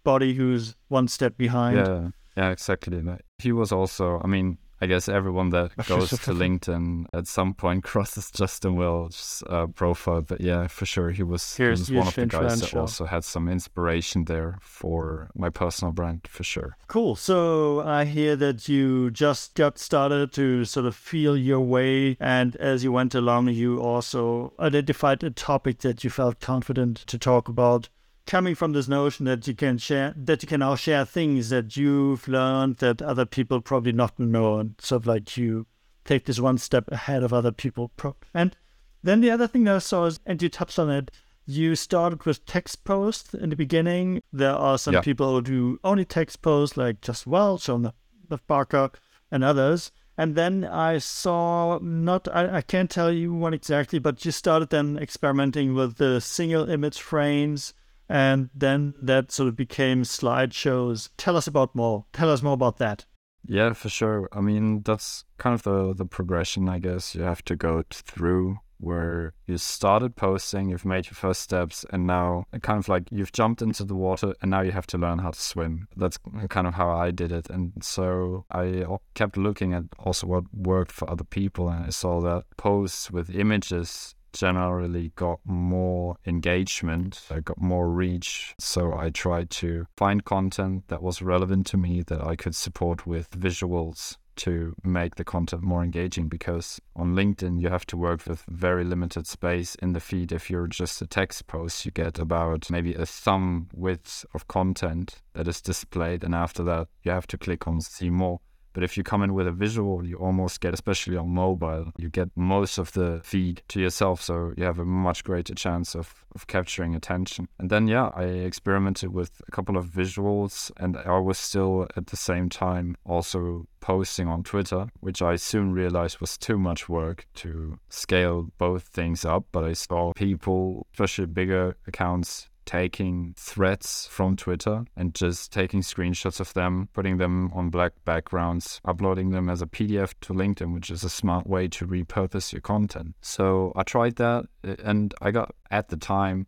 somebody 0.04 0.34
who's 0.34 0.76
one 0.90 1.08
step 1.08 1.38
behind? 1.38 1.78
Yeah, 1.78 2.10
yeah, 2.36 2.52
exactly. 2.52 3.02
He 3.40 3.52
was 3.52 3.72
also, 3.72 4.22
I 4.24 4.28
mean, 4.28 4.58
I 4.82 4.86
guess 4.86 5.08
everyone 5.08 5.52
that 5.52 5.72
goes 5.88 6.10
to 6.10 6.34
LinkedIn 6.34 7.06
at 7.14 7.26
some 7.26 7.54
point 7.54 7.84
crosses 7.90 8.30
Justin 8.32 8.76
Welsh's 8.76 9.42
uh, 9.50 9.68
profile. 9.68 10.22
But 10.22 10.42
yeah, 10.42 10.68
for 10.68 10.86
sure, 10.86 11.12
he 11.12 11.24
was, 11.24 11.56
he 11.56 11.64
was 11.64 11.90
one 11.90 12.08
of 12.08 12.16
the 12.16 12.26
guys 12.26 12.60
that 12.60 12.76
also 12.76 13.06
had 13.06 13.24
some 13.24 13.48
inspiration 13.48 14.26
there 14.26 14.58
for 14.62 15.30
my 15.36 15.50
personal 15.50 15.94
brand, 15.94 16.28
for 16.28 16.44
sure. 16.44 16.76
Cool. 16.88 17.16
So 17.16 17.80
I 17.82 18.04
hear 18.04 18.36
that 18.36 18.68
you 18.68 19.10
just 19.12 19.56
got 19.56 19.78
started 19.80 20.34
to 20.34 20.66
sort 20.66 20.86
of 20.86 20.96
feel 20.96 21.38
your 21.38 21.62
way. 21.62 22.18
And 22.20 22.58
as 22.58 22.84
you 22.84 22.92
went 22.92 23.16
along, 23.16 23.50
you 23.50 23.80
also 23.82 24.52
identified 24.60 25.24
a 25.24 25.30
topic 25.30 25.80
that 25.80 26.04
you 26.04 26.10
felt 26.10 26.42
confident 26.42 26.98
to 27.08 27.18
talk 27.18 27.48
about 27.48 27.88
coming 28.26 28.56
from 28.56 28.72
this 28.72 28.88
notion 28.88 29.26
that 29.26 29.48
you 29.48 29.54
can 29.54 29.78
share 29.78 30.14
that 30.16 30.42
you 30.42 30.48
can 30.48 30.60
now 30.60 30.76
share 30.76 31.06
things 31.06 31.50
that 31.50 31.76
you've 31.76 32.28
learned 32.28 32.78
that 32.78 33.02
other 33.02 33.26
people 33.26 33.60
probably 33.62 33.92
not 33.92 34.18
know 34.18 34.60
and 34.60 34.76
sort 34.80 35.02
of 35.02 35.08
like 35.08 35.36
you 35.38 35.66
take 36.06 36.26
this 36.26 36.40
one 36.40 36.58
step 36.58 36.90
ahead 36.92 37.24
of 37.24 37.34
other 37.34 37.52
people 37.52 37.92
and 38.34 38.56
then 39.02 39.22
the 39.22 39.32
other 39.32 39.48
thing 39.48 39.66
that 39.66 39.76
I 39.76 39.80
saw 39.80 40.06
is 40.06 40.20
and 40.26 40.42
you 40.42 40.50
touched 40.50 40.80
on 40.80 40.90
it 40.90 41.12
you 41.46 41.76
started 41.76 42.24
with 42.24 42.46
text 42.46 42.86
posts 42.86 43.34
in 43.34 43.50
the 43.50 43.56
beginning 43.56 44.22
there 44.32 44.56
are 44.56 44.78
some 44.78 44.94
yeah. 44.96 45.02
people 45.02 45.36
who 45.36 45.42
do 45.42 45.80
only 45.84 46.06
text 46.06 46.42
posts 46.42 46.78
like 46.78 47.02
Justin 47.02 47.32
Welsh 47.32 47.68
on 47.68 47.82
the 48.30 48.38
Barker 48.48 48.90
and 49.32 49.44
others 49.44 49.92
and 50.18 50.36
then 50.36 50.64
I 50.64 51.00
saw 51.00 51.78
not 51.82 52.28
I, 52.34 52.58
I 52.58 52.62
can't 52.62 52.90
tell 52.90 53.12
you 53.12 53.34
one 53.34 53.54
exactly 53.54 54.00
but 54.00 54.24
you 54.24 54.32
started 54.32 54.70
then 54.70 54.98
experimenting 54.98 55.74
with 55.74 55.98
the 55.98 56.22
single 56.22 56.70
image 56.70 57.00
frames 57.00 57.74
and 58.14 58.52
then 58.54 58.94
that 59.02 59.32
sort 59.32 59.50
of 59.50 59.56
became 59.56 60.04
slideshows. 60.04 61.10
Tell 61.18 61.36
us 61.36 61.48
about 61.48 61.74
more. 61.74 62.06
Tell 62.14 62.30
us 62.30 62.44
more 62.44 62.54
about 62.54 62.78
that. 62.78 63.06
Yeah, 63.46 63.74
for 63.74 63.90
sure. 63.90 64.30
I 64.32 64.40
mean, 64.40 64.84
that's 64.84 65.26
kind 65.40 65.56
of 65.56 65.64
the 65.64 65.96
the 65.96 66.06
progression, 66.06 66.70
I 66.70 66.78
guess. 66.78 67.16
You 67.16 67.24
have 67.24 67.44
to 67.46 67.56
go 67.56 67.84
through 67.92 68.58
where 68.78 69.34
you 69.48 69.58
started 69.58 70.16
posting, 70.16 70.70
you've 70.70 70.86
made 70.86 71.06
your 71.06 71.14
first 71.14 71.42
steps, 71.42 71.86
and 71.92 72.06
now 72.06 72.46
kind 72.62 72.78
of 72.78 72.88
like 72.88 73.04
you've 73.10 73.32
jumped 73.32 73.62
into 73.62 73.84
the 73.84 73.96
water 73.96 74.34
and 74.42 74.52
now 74.52 74.62
you 74.62 74.72
have 74.72 74.88
to 74.88 74.98
learn 74.98 75.20
how 75.20 75.32
to 75.32 75.40
swim. 75.40 75.88
That's 75.96 76.20
kind 76.50 76.68
of 76.68 76.74
how 76.74 76.90
I 76.92 77.10
did 77.12 77.32
it. 77.32 77.50
And 77.50 77.72
so 77.82 78.46
I 78.52 78.86
kept 79.16 79.38
looking 79.38 79.74
at 79.74 79.86
also 79.98 80.28
what 80.28 80.44
worked 80.54 80.92
for 80.92 81.10
other 81.10 81.24
people, 81.24 81.68
and 81.70 81.86
I 81.86 81.90
saw 81.90 82.22
that 82.22 82.44
posts 82.58 83.10
with 83.10 83.34
images 83.34 84.14
generally 84.34 85.12
got 85.16 85.40
more 85.46 86.18
engagement, 86.26 87.22
I 87.30 87.40
got 87.40 87.62
more 87.62 87.90
reach. 87.90 88.56
So 88.60 88.94
I 88.98 89.10
tried 89.10 89.50
to 89.52 89.88
find 89.96 90.26
content 90.26 90.88
that 90.88 91.02
was 91.02 91.22
relevant 91.22 91.68
to 91.68 91.78
me 91.78 92.02
that 92.04 92.22
I 92.26 92.36
could 92.36 92.56
support 92.56 93.08
with 93.08 93.30
visuals 93.32 94.18
to 94.36 94.76
make 94.84 95.16
the 95.16 95.24
content 95.24 95.62
more 95.62 95.84
engaging 95.84 96.28
because 96.28 96.80
on 96.96 97.16
LinkedIn 97.16 97.62
you 97.62 97.70
have 97.70 97.86
to 97.86 97.98
work 97.98 98.26
with 98.26 98.44
very 98.50 98.84
limited 98.84 99.28
space 99.28 99.76
in 99.76 99.94
the 99.94 100.00
feed. 100.00 100.32
If 100.32 100.50
you're 100.50 100.68
just 100.68 101.02
a 101.02 101.08
text 101.08 101.48
post, 101.48 101.86
you 101.86 101.92
get 101.92 102.20
about 102.20 102.70
maybe 102.72 102.94
a 102.96 103.06
thumb 103.06 103.70
width 103.74 104.26
of 104.34 104.48
content 104.48 105.22
that 105.34 105.48
is 105.48 105.62
displayed, 105.62 106.24
and 106.24 106.34
after 106.34 106.64
that 106.64 106.88
you 107.04 107.12
have 107.12 107.28
to 107.28 107.38
click 107.38 107.68
on 107.68 107.82
see 107.82 108.10
more. 108.10 108.40
But 108.74 108.84
if 108.84 108.98
you 108.98 109.04
come 109.04 109.22
in 109.22 109.34
with 109.34 109.48
a 109.48 109.52
visual, 109.52 110.06
you 110.06 110.18
almost 110.18 110.62
get, 110.62 110.74
especially 110.74 111.18
on 111.18 111.30
mobile, 111.30 111.92
you 111.98 112.10
get 112.10 112.30
most 112.36 112.78
of 112.78 112.92
the 112.94 113.22
feed 113.24 113.62
to 113.70 113.80
yourself. 113.80 114.22
So 114.22 114.54
you 114.58 114.64
have 114.64 114.80
a 114.80 114.86
much 114.86 115.24
greater 115.24 115.54
chance 115.54 115.96
of, 115.96 116.26
of 116.36 116.48
capturing 116.48 116.96
attention. 116.96 117.48
And 117.60 117.70
then, 117.70 117.88
yeah, 117.88 118.10
I 118.16 118.24
experimented 118.24 119.14
with 119.14 119.42
a 119.48 119.52
couple 119.52 119.78
of 119.78 119.86
visuals 119.86 120.72
and 120.78 120.98
I 120.98 121.20
was 121.20 121.38
still 121.38 121.88
at 121.96 122.08
the 122.08 122.18
same 122.18 122.50
time 122.50 122.98
also 123.06 123.68
posting 123.80 124.28
on 124.28 124.44
Twitter, 124.44 124.88
which 125.02 125.22
I 125.22 125.36
soon 125.36 125.74
realized 125.74 126.20
was 126.20 126.38
too 126.38 126.58
much 126.58 126.88
work 126.88 127.28
to 127.36 127.78
scale 127.90 128.50
both 128.58 128.84
things 128.84 129.26
up. 129.26 129.46
But 129.52 129.66
I 129.66 129.74
saw 129.74 130.14
people, 130.14 130.88
especially 130.94 131.26
bigger 131.28 131.76
accounts, 131.86 132.50
taking 132.66 133.34
threads 133.38 134.08
from 134.10 134.36
Twitter 134.36 134.86
and 134.96 135.14
just 135.14 135.52
taking 135.52 135.82
screenshots 135.82 136.40
of 136.40 136.54
them, 136.54 136.90
putting 136.94 137.18
them 137.18 137.52
on 137.54 137.70
black 137.70 137.94
backgrounds, 138.06 138.82
uploading 138.86 139.32
them 139.32 139.50
as 139.50 139.62
a 139.62 139.68
PDF 139.68 140.14
to 140.22 140.34
LinkedIn, 140.34 140.74
which 140.74 140.90
is 140.90 141.04
a 141.04 141.10
smart 141.10 141.48
way 141.48 141.68
to 141.68 141.88
repurpose 141.88 142.54
your 142.54 142.62
content. 142.62 143.16
So 143.22 143.74
I 143.76 143.84
tried 143.84 144.16
that 144.18 144.46
and 144.64 145.14
I 145.22 145.32
got 145.32 145.54
at 145.72 145.90
the 145.90 145.98
time 145.98 146.48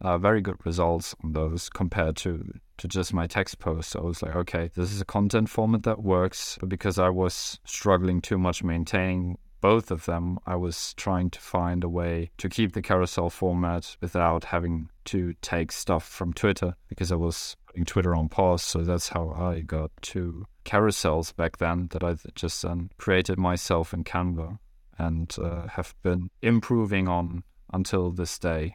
uh, 0.00 0.18
very 0.18 0.40
good 0.40 0.56
results 0.64 1.14
on 1.22 1.32
those 1.32 1.68
compared 1.68 2.16
to 2.16 2.44
to 2.78 2.88
just 2.88 3.14
my 3.14 3.28
text 3.28 3.60
posts. 3.60 3.92
So 3.92 4.00
I 4.00 4.02
was 4.02 4.22
like, 4.22 4.34
okay, 4.34 4.70
this 4.74 4.92
is 4.92 5.00
a 5.00 5.04
content 5.04 5.48
format 5.48 5.84
that 5.84 6.02
works, 6.02 6.58
but 6.58 6.68
because 6.68 6.98
I 6.98 7.10
was 7.10 7.60
struggling 7.64 8.20
too 8.20 8.38
much 8.38 8.64
maintaining 8.64 9.38
both 9.62 9.90
of 9.90 10.04
them, 10.04 10.38
I 10.44 10.56
was 10.56 10.92
trying 10.94 11.30
to 11.30 11.40
find 11.40 11.82
a 11.82 11.88
way 11.88 12.32
to 12.36 12.50
keep 12.50 12.72
the 12.72 12.82
carousel 12.82 13.30
format 13.30 13.96
without 14.00 14.44
having 14.44 14.90
to 15.06 15.34
take 15.40 15.72
stuff 15.72 16.06
from 16.06 16.34
Twitter 16.34 16.74
because 16.88 17.10
I 17.10 17.14
was 17.14 17.56
putting 17.68 17.84
Twitter 17.84 18.14
on 18.14 18.28
pause. 18.28 18.62
So 18.62 18.82
that's 18.82 19.08
how 19.08 19.30
I 19.30 19.60
got 19.60 19.92
two 20.02 20.44
carousels 20.64 21.34
back 21.34 21.56
then 21.58 21.88
that 21.92 22.02
I 22.04 22.16
just 22.34 22.64
um, 22.64 22.90
created 22.98 23.38
myself 23.38 23.94
in 23.94 24.04
Canva 24.04 24.58
and 24.98 25.34
uh, 25.40 25.68
have 25.68 25.94
been 26.02 26.28
improving 26.42 27.06
on 27.08 27.44
until 27.72 28.10
this 28.10 28.38
day. 28.38 28.74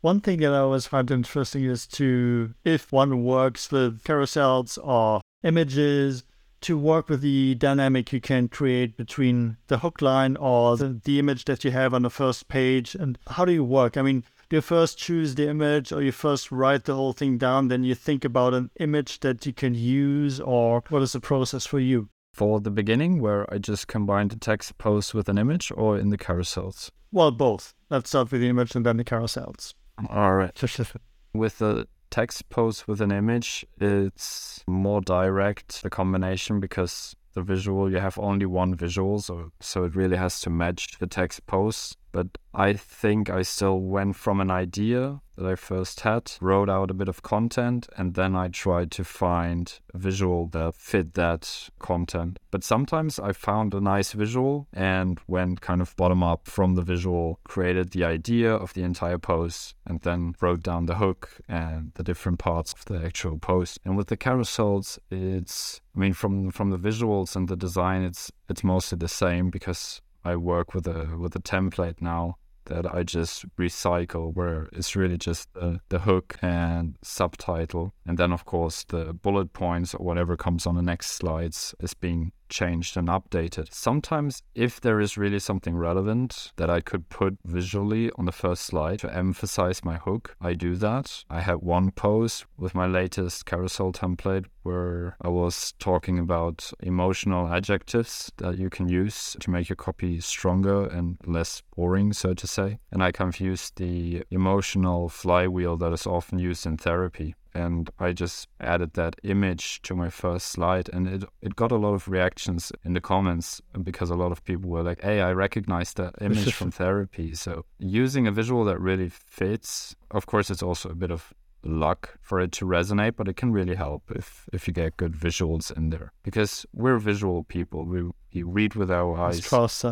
One 0.00 0.20
thing 0.20 0.38
that 0.40 0.54
I 0.54 0.58
always 0.58 0.86
find 0.86 1.10
interesting 1.10 1.64
is 1.64 1.84
to, 1.88 2.54
if 2.64 2.92
one 2.92 3.24
works 3.24 3.72
with 3.72 4.04
carousels 4.04 4.78
or 4.82 5.20
images, 5.42 6.22
to 6.62 6.78
work 6.78 7.08
with 7.08 7.20
the 7.20 7.54
dynamic 7.54 8.12
you 8.12 8.20
can 8.20 8.48
create 8.48 8.96
between 8.96 9.56
the 9.68 9.78
hook 9.78 10.02
line 10.02 10.36
or 10.36 10.76
the, 10.76 11.00
the 11.04 11.18
image 11.18 11.44
that 11.44 11.64
you 11.64 11.70
have 11.70 11.94
on 11.94 12.02
the 12.02 12.10
first 12.10 12.48
page. 12.48 12.94
And 12.94 13.18
how 13.28 13.44
do 13.44 13.52
you 13.52 13.64
work? 13.64 13.96
I 13.96 14.02
mean, 14.02 14.24
do 14.48 14.56
you 14.56 14.62
first 14.62 14.98
choose 14.98 15.34
the 15.34 15.48
image 15.48 15.92
or 15.92 16.02
you 16.02 16.12
first 16.12 16.50
write 16.50 16.84
the 16.84 16.94
whole 16.94 17.12
thing 17.12 17.36
down, 17.38 17.68
then 17.68 17.84
you 17.84 17.94
think 17.94 18.24
about 18.24 18.54
an 18.54 18.70
image 18.80 19.20
that 19.20 19.44
you 19.44 19.52
can 19.52 19.74
use, 19.74 20.40
or 20.40 20.82
what 20.88 21.02
is 21.02 21.12
the 21.12 21.20
process 21.20 21.66
for 21.66 21.78
you? 21.78 22.08
For 22.32 22.60
the 22.60 22.70
beginning, 22.70 23.20
where 23.20 23.52
I 23.52 23.58
just 23.58 23.88
combine 23.88 24.28
the 24.28 24.36
text 24.36 24.78
post 24.78 25.12
with 25.12 25.28
an 25.28 25.38
image, 25.38 25.72
or 25.74 25.98
in 25.98 26.10
the 26.10 26.18
carousels? 26.18 26.90
Well, 27.12 27.30
both. 27.30 27.74
Let's 27.90 28.10
start 28.10 28.30
with 28.30 28.40
the 28.40 28.48
image 28.48 28.74
and 28.74 28.86
then 28.86 28.96
the 28.96 29.04
carousels. 29.04 29.74
All 30.08 30.34
right. 30.34 30.56
with 31.34 31.58
the 31.58 31.88
text 32.10 32.48
post 32.48 32.88
with 32.88 33.00
an 33.00 33.10
image, 33.10 33.66
it's 33.80 34.62
more 34.66 35.00
direct, 35.00 35.82
the 35.82 35.90
combination, 35.90 36.60
because 36.60 37.14
the 37.34 37.42
visual, 37.42 37.90
you 37.90 37.98
have 37.98 38.18
only 38.18 38.46
one 38.46 38.74
visual, 38.74 39.20
so, 39.20 39.50
so 39.60 39.84
it 39.84 39.94
really 39.94 40.16
has 40.16 40.40
to 40.40 40.50
match 40.50 40.98
the 40.98 41.06
text 41.06 41.46
post. 41.46 41.96
But 42.12 42.38
I 42.54 42.72
think 42.72 43.30
I 43.30 43.42
still 43.42 43.80
went 43.80 44.16
from 44.16 44.40
an 44.40 44.50
idea 44.50 45.20
that 45.36 45.46
I 45.46 45.54
first 45.54 46.00
had, 46.00 46.32
wrote 46.40 46.68
out 46.68 46.90
a 46.90 46.94
bit 46.94 47.08
of 47.08 47.22
content, 47.22 47.88
and 47.96 48.14
then 48.14 48.34
I 48.34 48.48
tried 48.48 48.90
to 48.92 49.04
find 49.04 49.78
a 49.94 49.98
visual 49.98 50.48
that 50.48 50.74
fit 50.74 51.14
that 51.14 51.70
content. 51.78 52.38
But 52.50 52.64
sometimes 52.64 53.20
I 53.20 53.32
found 53.32 53.72
a 53.72 53.80
nice 53.80 54.12
visual 54.12 54.66
and 54.72 55.20
went 55.28 55.60
kind 55.60 55.80
of 55.80 55.94
bottom 55.96 56.22
up 56.22 56.48
from 56.48 56.74
the 56.74 56.82
visual, 56.82 57.38
created 57.44 57.90
the 57.90 58.04
idea 58.04 58.52
of 58.52 58.74
the 58.74 58.82
entire 58.82 59.18
post, 59.18 59.74
and 59.86 60.00
then 60.00 60.34
wrote 60.40 60.62
down 60.62 60.86
the 60.86 60.96
hook 60.96 61.38
and 61.48 61.92
the 61.94 62.02
different 62.02 62.38
parts 62.38 62.72
of 62.72 62.84
the 62.86 63.04
actual 63.04 63.38
post. 63.38 63.78
And 63.84 63.96
with 63.96 64.08
the 64.08 64.16
carousels, 64.16 64.98
it's 65.10 65.80
I 65.94 66.00
mean 66.00 66.12
from 66.14 66.50
from 66.50 66.70
the 66.70 66.78
visuals 66.78 67.36
and 67.36 67.48
the 67.48 67.56
design 67.56 68.02
it's 68.02 68.32
it's 68.48 68.64
mostly 68.64 68.98
the 68.98 69.08
same 69.08 69.50
because 69.50 70.00
I 70.24 70.36
work 70.36 70.74
with 70.74 70.86
a 70.86 71.16
with 71.16 71.34
a 71.36 71.40
template 71.40 72.00
now 72.00 72.36
that 72.68 72.94
I 72.94 73.02
just 73.02 73.44
recycle 73.56 74.34
where 74.34 74.68
it's 74.72 74.94
really 74.94 75.16
just 75.18 75.52
the, 75.54 75.80
the 75.88 76.00
hook 76.00 76.36
and 76.40 76.96
subtitle. 77.02 77.92
And 78.06 78.18
then, 78.18 78.32
of 78.32 78.44
course, 78.44 78.84
the 78.84 79.12
bullet 79.12 79.52
points 79.52 79.94
or 79.94 80.04
whatever 80.04 80.36
comes 80.36 80.66
on 80.66 80.74
the 80.74 80.82
next 80.82 81.12
slides 81.12 81.74
is 81.80 81.94
being 81.94 82.32
changed 82.48 82.96
and 82.96 83.08
updated. 83.08 83.72
Sometimes, 83.72 84.42
if 84.54 84.80
there 84.80 85.00
is 85.00 85.16
really 85.16 85.38
something 85.38 85.76
relevant 85.76 86.52
that 86.56 86.70
I 86.70 86.80
could 86.80 87.08
put 87.08 87.38
visually 87.44 88.10
on 88.18 88.24
the 88.24 88.32
first 88.32 88.62
slide 88.62 88.98
to 89.00 89.14
emphasize 89.14 89.84
my 89.84 89.96
hook, 89.96 90.36
I 90.40 90.54
do 90.54 90.76
that. 90.76 91.24
I 91.30 91.40
had 91.40 91.56
one 91.56 91.90
post 91.90 92.46
with 92.56 92.74
my 92.74 92.86
latest 92.86 93.46
carousel 93.46 93.92
template 93.92 94.46
where 94.62 95.16
I 95.22 95.28
was 95.28 95.72
talking 95.78 96.18
about 96.18 96.70
emotional 96.80 97.48
adjectives 97.48 98.30
that 98.36 98.58
you 98.58 98.68
can 98.68 98.88
use 98.88 99.36
to 99.40 99.50
make 99.50 99.68
your 99.68 99.76
copy 99.76 100.20
stronger 100.20 100.84
and 100.84 101.16
less 101.24 101.62
boring, 101.74 102.12
so 102.12 102.34
to 102.34 102.46
say. 102.46 102.78
And 102.92 103.02
I 103.02 103.12
kind 103.12 103.32
of 103.32 103.40
used 103.40 103.76
the 103.76 104.24
emotional 104.30 105.08
flywheel 105.08 105.76
that 105.78 105.92
is 105.92 106.06
often 106.06 106.38
used 106.38 106.66
in 106.66 106.76
therapy 106.76 107.34
and 107.58 107.90
I 107.98 108.12
just 108.12 108.48
added 108.60 108.94
that 108.94 109.16
image 109.22 109.82
to 109.82 109.94
my 109.94 110.10
first 110.10 110.46
slide 110.46 110.88
and 110.92 111.08
it, 111.08 111.24
it 111.42 111.56
got 111.56 111.72
a 111.72 111.76
lot 111.76 111.94
of 111.94 112.08
reactions 112.08 112.72
in 112.84 112.92
the 112.94 113.00
comments 113.00 113.60
because 113.82 114.10
a 114.10 114.14
lot 114.14 114.32
of 114.32 114.44
people 114.44 114.70
were 114.70 114.82
like, 114.82 115.02
hey, 115.02 115.20
I 115.20 115.32
recognize 115.32 115.92
that 115.94 116.14
image 116.20 116.54
from 116.54 116.70
therapy. 116.70 117.34
So 117.34 117.64
using 117.78 118.26
a 118.26 118.32
visual 118.32 118.64
that 118.64 118.80
really 118.80 119.08
fits, 119.08 119.96
of 120.10 120.26
course, 120.26 120.50
it's 120.50 120.62
also 120.62 120.88
a 120.90 120.94
bit 120.94 121.10
of 121.10 121.34
luck 121.64 122.18
for 122.20 122.40
it 122.40 122.52
to 122.52 122.64
resonate, 122.64 123.16
but 123.16 123.28
it 123.28 123.36
can 123.36 123.52
really 123.52 123.74
help 123.74 124.02
if 124.14 124.48
if 124.52 124.68
you 124.68 124.72
get 124.72 124.96
good 124.96 125.12
visuals 125.12 125.76
in 125.76 125.90
there 125.90 126.12
because 126.22 126.64
we're 126.72 126.98
visual 126.98 127.42
people. 127.42 127.84
We, 127.84 128.02
we 128.32 128.42
read 128.42 128.74
with 128.74 128.90
our 128.90 129.18
eyes. 129.18 129.40
Trust, 129.40 129.84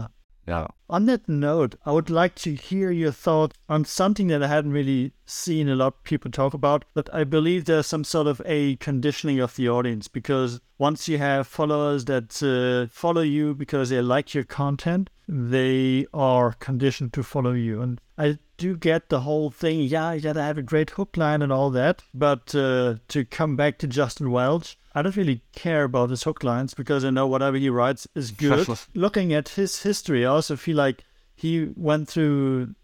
yeah. 0.47 0.69
On 0.89 1.07
that 1.07 1.29
note, 1.29 1.75
I 1.85 1.91
would 1.91 2.09
like 2.09 2.37
to 2.37 2.55
hear 2.55 2.93
your 2.93 3.11
thoughts 3.11 3.57
on 3.69 3.85
something 3.85 4.29
that 4.29 4.43
I 4.43 4.47
hadn't 4.47 4.71
really 4.73 5.13
seen 5.25 5.69
a 5.69 5.75
lot 5.75 5.89
of 5.89 6.05
people 6.05 6.31
talk 6.31 6.55
about, 6.55 6.85
but 6.95 7.13
I 7.13 7.25
believe 7.25 7.65
there's 7.65 7.89
some 7.89 8.05
sort 8.05 8.29
of 8.29 8.41
a 8.47 8.77
conditioning 8.77 9.41
of 9.41 9.57
the 9.57 9.69
audience 9.69 10.07
because 10.07 10.61
once 10.79 11.09
you 11.09 11.19
have 11.19 11.49
followers 11.49 12.05
that 12.05 12.41
uh, 12.43 12.93
follow 12.93 13.23
you 13.23 13.55
because 13.55 13.91
they 13.91 14.01
like 14.01 14.35
your 14.35 14.45
content, 14.45 15.11
they 15.27 16.07
are 16.15 16.53
conditioned 16.53 17.13
to 17.15 17.25
follow 17.25 17.53
you. 17.53 17.83
And 17.83 18.01
I 18.17 18.39
do 18.57 18.77
get 18.77 19.09
the 19.09 19.21
whole 19.21 19.51
thing, 19.51 19.81
yeah, 19.81 20.13
you 20.13 20.21
gotta 20.21 20.43
have 20.43 20.59
a 20.59 20.63
great 20.63 20.91
hook 20.91 21.17
line 21.17 21.43
and 21.43 21.53
all 21.53 21.71
that, 21.71 22.03
but 22.15 22.55
uh, 22.55 22.97
to 23.09 23.25
come 23.25 23.57
back 23.57 23.79
to 23.79 23.89
Justin 23.89 24.31
Welsh, 24.31 24.77
I 24.97 25.03
don't 25.03 25.15
really 25.15 25.43
care 25.53 25.85
about 25.85 26.09
his 26.09 26.23
hook 26.23 26.43
lines 26.43 26.73
because 26.73 27.05
I 27.05 27.11
know 27.11 27.27
whatever 27.27 27.59
he 27.59 27.69
writes 27.69 28.09
is 28.15 28.31
good. 28.31 28.67
Looking 28.95 29.35
at 29.35 29.51
his 29.51 29.83
history, 29.83 30.25
I 30.25 30.31
also 30.31 30.57
feel 30.57 30.79
like 30.79 31.05
he 31.35 31.69
went 31.77 32.09
through 32.09 32.75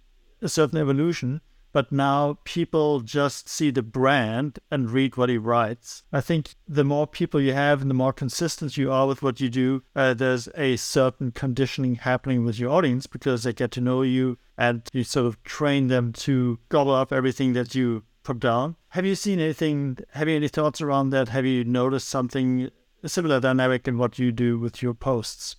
a 0.42 0.49
certain 0.50 0.78
evolution, 0.78 1.40
but 1.73 1.90
now 1.90 2.37
people 2.45 3.00
just 3.00 3.49
see 3.49 3.71
the 3.71 3.81
brand 3.83 4.59
and 4.71 4.90
read 4.90 5.16
what 5.16 5.31
he 5.31 5.38
writes. 5.38 6.02
I 6.12 6.21
think 6.21 6.54
the 6.69 6.85
more 6.85 7.07
people 7.07 7.40
you 7.40 7.54
have 7.54 7.81
and 7.81 7.88
the 7.88 7.95
more 7.95 8.12
consistent 8.12 8.76
you 8.76 8.92
are 8.92 9.07
with 9.07 9.23
what 9.23 9.40
you 9.40 9.49
do, 9.49 9.83
uh, 9.97 10.12
there's 10.12 10.50
a 10.54 10.76
certain 10.76 11.31
conditioning 11.31 11.95
happening 11.95 12.45
with 12.45 12.59
your 12.59 12.73
audience 12.73 13.07
because 13.07 13.45
they 13.45 13.54
get 13.54 13.71
to 13.71 13.81
know 13.81 14.02
you 14.02 14.37
and 14.59 14.83
you 14.92 15.02
sort 15.02 15.25
of 15.25 15.42
train 15.45 15.88
them 15.88 16.12
to 16.12 16.59
gobble 16.69 16.95
up 16.95 17.11
everything 17.11 17.54
that 17.54 17.75
you 17.75 18.02
put 18.23 18.41
down. 18.41 18.76
Have 18.91 19.07
you 19.07 19.14
seen 19.14 19.41
anything? 19.41 19.99
Have 20.12 20.29
you 20.29 20.37
any 20.37 20.49
thoughts 20.49 20.81
around 20.81 21.11
that? 21.11 21.29
Have 21.29 21.47
you 21.47 21.64
noticed 21.64 22.09
something 22.09 22.71
similar 23.05 23.41
dynamic 23.41 23.88
in 23.88 23.99
what 23.99 24.19
you 24.19 24.33
do 24.33 24.59
with 24.59 24.83
your 24.83 24.95
posts? 24.95 25.57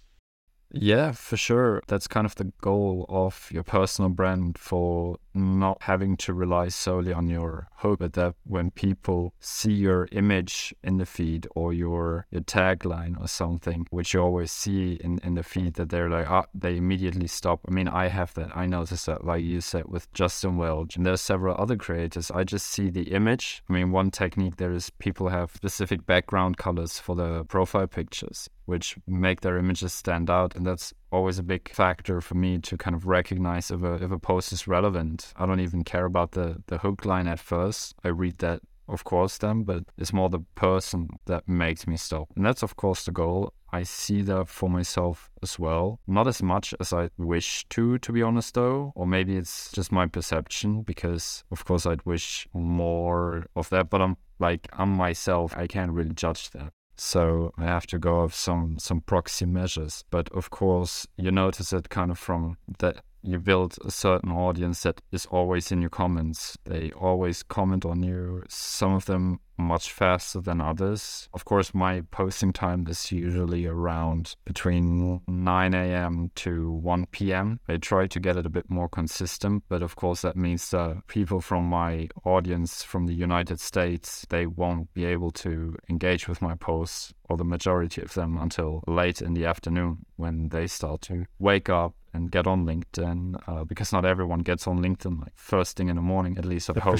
Yeah, 0.71 1.11
for 1.11 1.37
sure. 1.37 1.83
That's 1.87 2.07
kind 2.07 2.25
of 2.25 2.35
the 2.35 2.51
goal 2.61 3.05
of 3.07 3.49
your 3.51 3.63
personal 3.63 4.09
brand 4.09 4.57
for 4.57 5.17
not 5.33 5.83
having 5.83 6.17
to 6.17 6.33
rely 6.33 6.67
solely 6.69 7.13
on 7.13 7.27
your 7.27 7.67
hope, 7.75 7.99
but 7.99 8.13
that 8.13 8.35
when 8.45 8.71
people 8.71 9.33
see 9.39 9.71
your 9.71 10.07
image 10.11 10.73
in 10.83 10.97
the 10.97 11.05
feed 11.05 11.47
or 11.55 11.73
your 11.73 12.25
your 12.31 12.41
tagline 12.41 13.19
or 13.19 13.27
something, 13.27 13.87
which 13.89 14.13
you 14.13 14.19
always 14.19 14.51
see 14.51 14.93
in, 15.03 15.19
in 15.23 15.35
the 15.35 15.43
feed, 15.43 15.75
that 15.75 15.89
they're 15.89 16.09
like, 16.09 16.29
ah, 16.29 16.45
they 16.53 16.77
immediately 16.77 17.27
stop. 17.27 17.61
I 17.67 17.71
mean, 17.71 17.87
I 17.87 18.07
have 18.07 18.33
that. 18.35 18.55
I 18.55 18.65
noticed 18.65 19.05
that, 19.05 19.25
like 19.25 19.43
you 19.43 19.61
said, 19.61 19.85
with 19.87 20.11
Justin 20.13 20.57
Welsh, 20.57 20.95
and 20.95 21.05
there's 21.05 21.21
several 21.21 21.55
other 21.59 21.75
creators. 21.75 22.31
I 22.31 22.43
just 22.43 22.67
see 22.67 22.89
the 22.89 23.11
image. 23.13 23.63
I 23.69 23.73
mean, 23.73 23.91
one 23.91 24.11
technique 24.11 24.57
there 24.57 24.73
is 24.73 24.89
people 24.91 25.29
have 25.29 25.51
specific 25.55 26.05
background 26.05 26.57
colors 26.57 26.99
for 26.99 27.15
the 27.15 27.43
profile 27.45 27.87
pictures 27.87 28.49
which 28.65 28.95
make 29.07 29.41
their 29.41 29.57
images 29.57 29.93
stand 29.93 30.29
out. 30.29 30.55
And 30.55 30.65
that's 30.65 30.93
always 31.11 31.39
a 31.39 31.43
big 31.43 31.69
factor 31.73 32.21
for 32.21 32.35
me 32.35 32.59
to 32.59 32.77
kind 32.77 32.95
of 32.95 33.05
recognize 33.05 33.71
if 33.71 33.83
a, 33.83 33.95
if 33.95 34.11
a 34.11 34.19
post 34.19 34.51
is 34.51 34.67
relevant. 34.67 35.22
I 35.35 35.45
don't 35.45 35.59
even 35.59 35.83
care 35.83 36.05
about 36.05 36.31
the, 36.31 36.61
the 36.67 36.79
hook 36.79 37.05
line 37.05 37.27
at 37.27 37.39
first. 37.39 37.95
I 38.03 38.09
read 38.09 38.39
that, 38.39 38.61
of 38.87 39.03
course, 39.03 39.37
then, 39.37 39.63
but 39.63 39.83
it's 39.97 40.13
more 40.13 40.29
the 40.29 40.43
person 40.55 41.09
that 41.25 41.47
makes 41.47 41.87
me 41.87 41.97
stop. 41.97 42.29
And 42.35 42.45
that's, 42.45 42.63
of 42.63 42.75
course, 42.75 43.05
the 43.05 43.11
goal. 43.11 43.53
I 43.71 43.83
see 43.83 44.21
that 44.23 44.47
for 44.49 44.69
myself 44.69 45.31
as 45.41 45.57
well. 45.57 45.99
Not 46.05 46.27
as 46.27 46.43
much 46.43 46.75
as 46.79 46.93
I 46.93 47.09
wish 47.17 47.65
to, 47.69 47.97
to 47.97 48.11
be 48.11 48.21
honest, 48.21 48.53
though. 48.53 48.91
Or 48.95 49.07
maybe 49.07 49.35
it's 49.35 49.71
just 49.71 49.91
my 49.91 50.05
perception 50.05 50.83
because, 50.83 51.43
of 51.51 51.65
course, 51.65 51.85
I'd 51.85 52.05
wish 52.05 52.47
more 52.53 53.45
of 53.55 53.69
that. 53.69 53.89
But 53.89 54.01
I'm 54.01 54.17
like, 54.39 54.67
I'm 54.73 54.89
myself, 54.89 55.55
I 55.57 55.67
can't 55.67 55.91
really 55.91 56.13
judge 56.13 56.51
that. 56.51 56.71
So 56.95 57.51
I 57.57 57.63
have 57.63 57.87
to 57.87 57.97
go 57.97 58.21
of 58.21 58.35
some 58.35 58.77
some 58.79 59.01
proxy 59.01 59.45
measures. 59.45 60.05
But 60.11 60.29
of 60.29 60.49
course, 60.49 61.07
you 61.17 61.31
notice 61.31 61.73
it 61.73 61.89
kind 61.89 62.11
of 62.11 62.19
from 62.19 62.57
that 62.79 63.03
you 63.23 63.39
build 63.39 63.77
a 63.85 63.91
certain 63.91 64.31
audience 64.31 64.83
that 64.83 65.01
is 65.11 65.25
always 65.27 65.71
in 65.71 65.81
your 65.81 65.89
comments. 65.89 66.57
They 66.65 66.91
always 66.91 67.41
comment 67.41 67.85
on 67.85 68.03
you. 68.03 68.43
Some 68.49 68.93
of 68.93 69.05
them 69.05 69.39
much 69.63 69.91
faster 69.91 70.41
than 70.41 70.61
others. 70.61 71.29
Of 71.33 71.45
course, 71.45 71.73
my 71.73 72.01
posting 72.11 72.53
time 72.53 72.85
is 72.87 73.11
usually 73.11 73.65
around 73.65 74.35
between 74.45 75.21
9 75.27 75.73
a.m. 75.73 76.31
to 76.35 76.71
1 76.71 77.05
p.m. 77.07 77.59
I 77.67 77.77
try 77.77 78.07
to 78.07 78.19
get 78.19 78.37
it 78.37 78.45
a 78.45 78.49
bit 78.49 78.69
more 78.69 78.89
consistent, 78.89 79.63
but 79.69 79.81
of 79.81 79.95
course, 79.95 80.21
that 80.21 80.35
means 80.35 80.69
that 80.71 81.07
people 81.07 81.41
from 81.41 81.65
my 81.65 82.09
audience 82.23 82.83
from 82.83 83.07
the 83.07 83.13
United 83.13 83.59
States, 83.59 84.25
they 84.29 84.45
won't 84.45 84.93
be 84.93 85.05
able 85.05 85.31
to 85.31 85.75
engage 85.89 86.27
with 86.27 86.41
my 86.41 86.55
posts 86.55 87.13
or 87.29 87.37
the 87.37 87.43
majority 87.43 88.01
of 88.01 88.13
them 88.13 88.37
until 88.37 88.83
late 88.87 89.21
in 89.21 89.33
the 89.33 89.45
afternoon 89.45 90.05
when 90.17 90.49
they 90.49 90.67
start 90.67 91.01
to 91.01 91.25
wake 91.39 91.69
up 91.69 91.95
and 92.13 92.31
get 92.31 92.45
on 92.45 92.65
LinkedIn 92.65 93.41
uh, 93.47 93.63
because 93.63 93.91
not 93.91 94.05
everyone 94.05 94.39
gets 94.39 94.67
on 94.67 94.79
LinkedIn 94.79 95.19
like 95.19 95.33
first 95.35 95.75
thing 95.75 95.89
in 95.89 95.95
the 95.95 96.01
morning, 96.01 96.37
at 96.37 96.45
least 96.45 96.69
I 96.69 96.79
hope, 96.79 96.99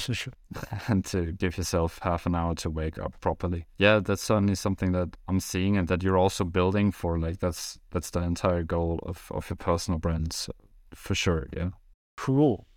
and 0.88 1.05
to 1.05 1.32
give 1.34 1.58
yourself 1.58 2.00
half 2.01 2.25
an 2.25 2.36
hour 2.36 2.52
to 2.55 2.69
wake 2.69 2.98
up 2.98 3.19
properly. 3.19 3.65
Yeah, 3.77 4.00
that's 4.00 4.24
certainly 4.24 4.55
something 4.55 4.91
that 4.93 5.17
I'm 5.27 5.39
seeing 5.39 5.77
and 5.77 5.88
that 5.88 6.03
you're 6.03 6.17
also 6.17 6.43
building 6.43 6.91
for. 6.91 7.19
Like 7.19 7.39
that's 7.39 7.79
that's 7.91 8.10
the 8.10 8.22
entire 8.22 8.63
goal 8.63 9.00
of 9.03 9.31
of 9.31 9.50
your 9.50 9.57
personal 9.57 10.00
brand, 10.00 10.33
so, 10.33 10.53
for 10.93 11.15
sure. 11.15 11.48
Yeah. 11.55 11.69
Cool. 12.17 12.67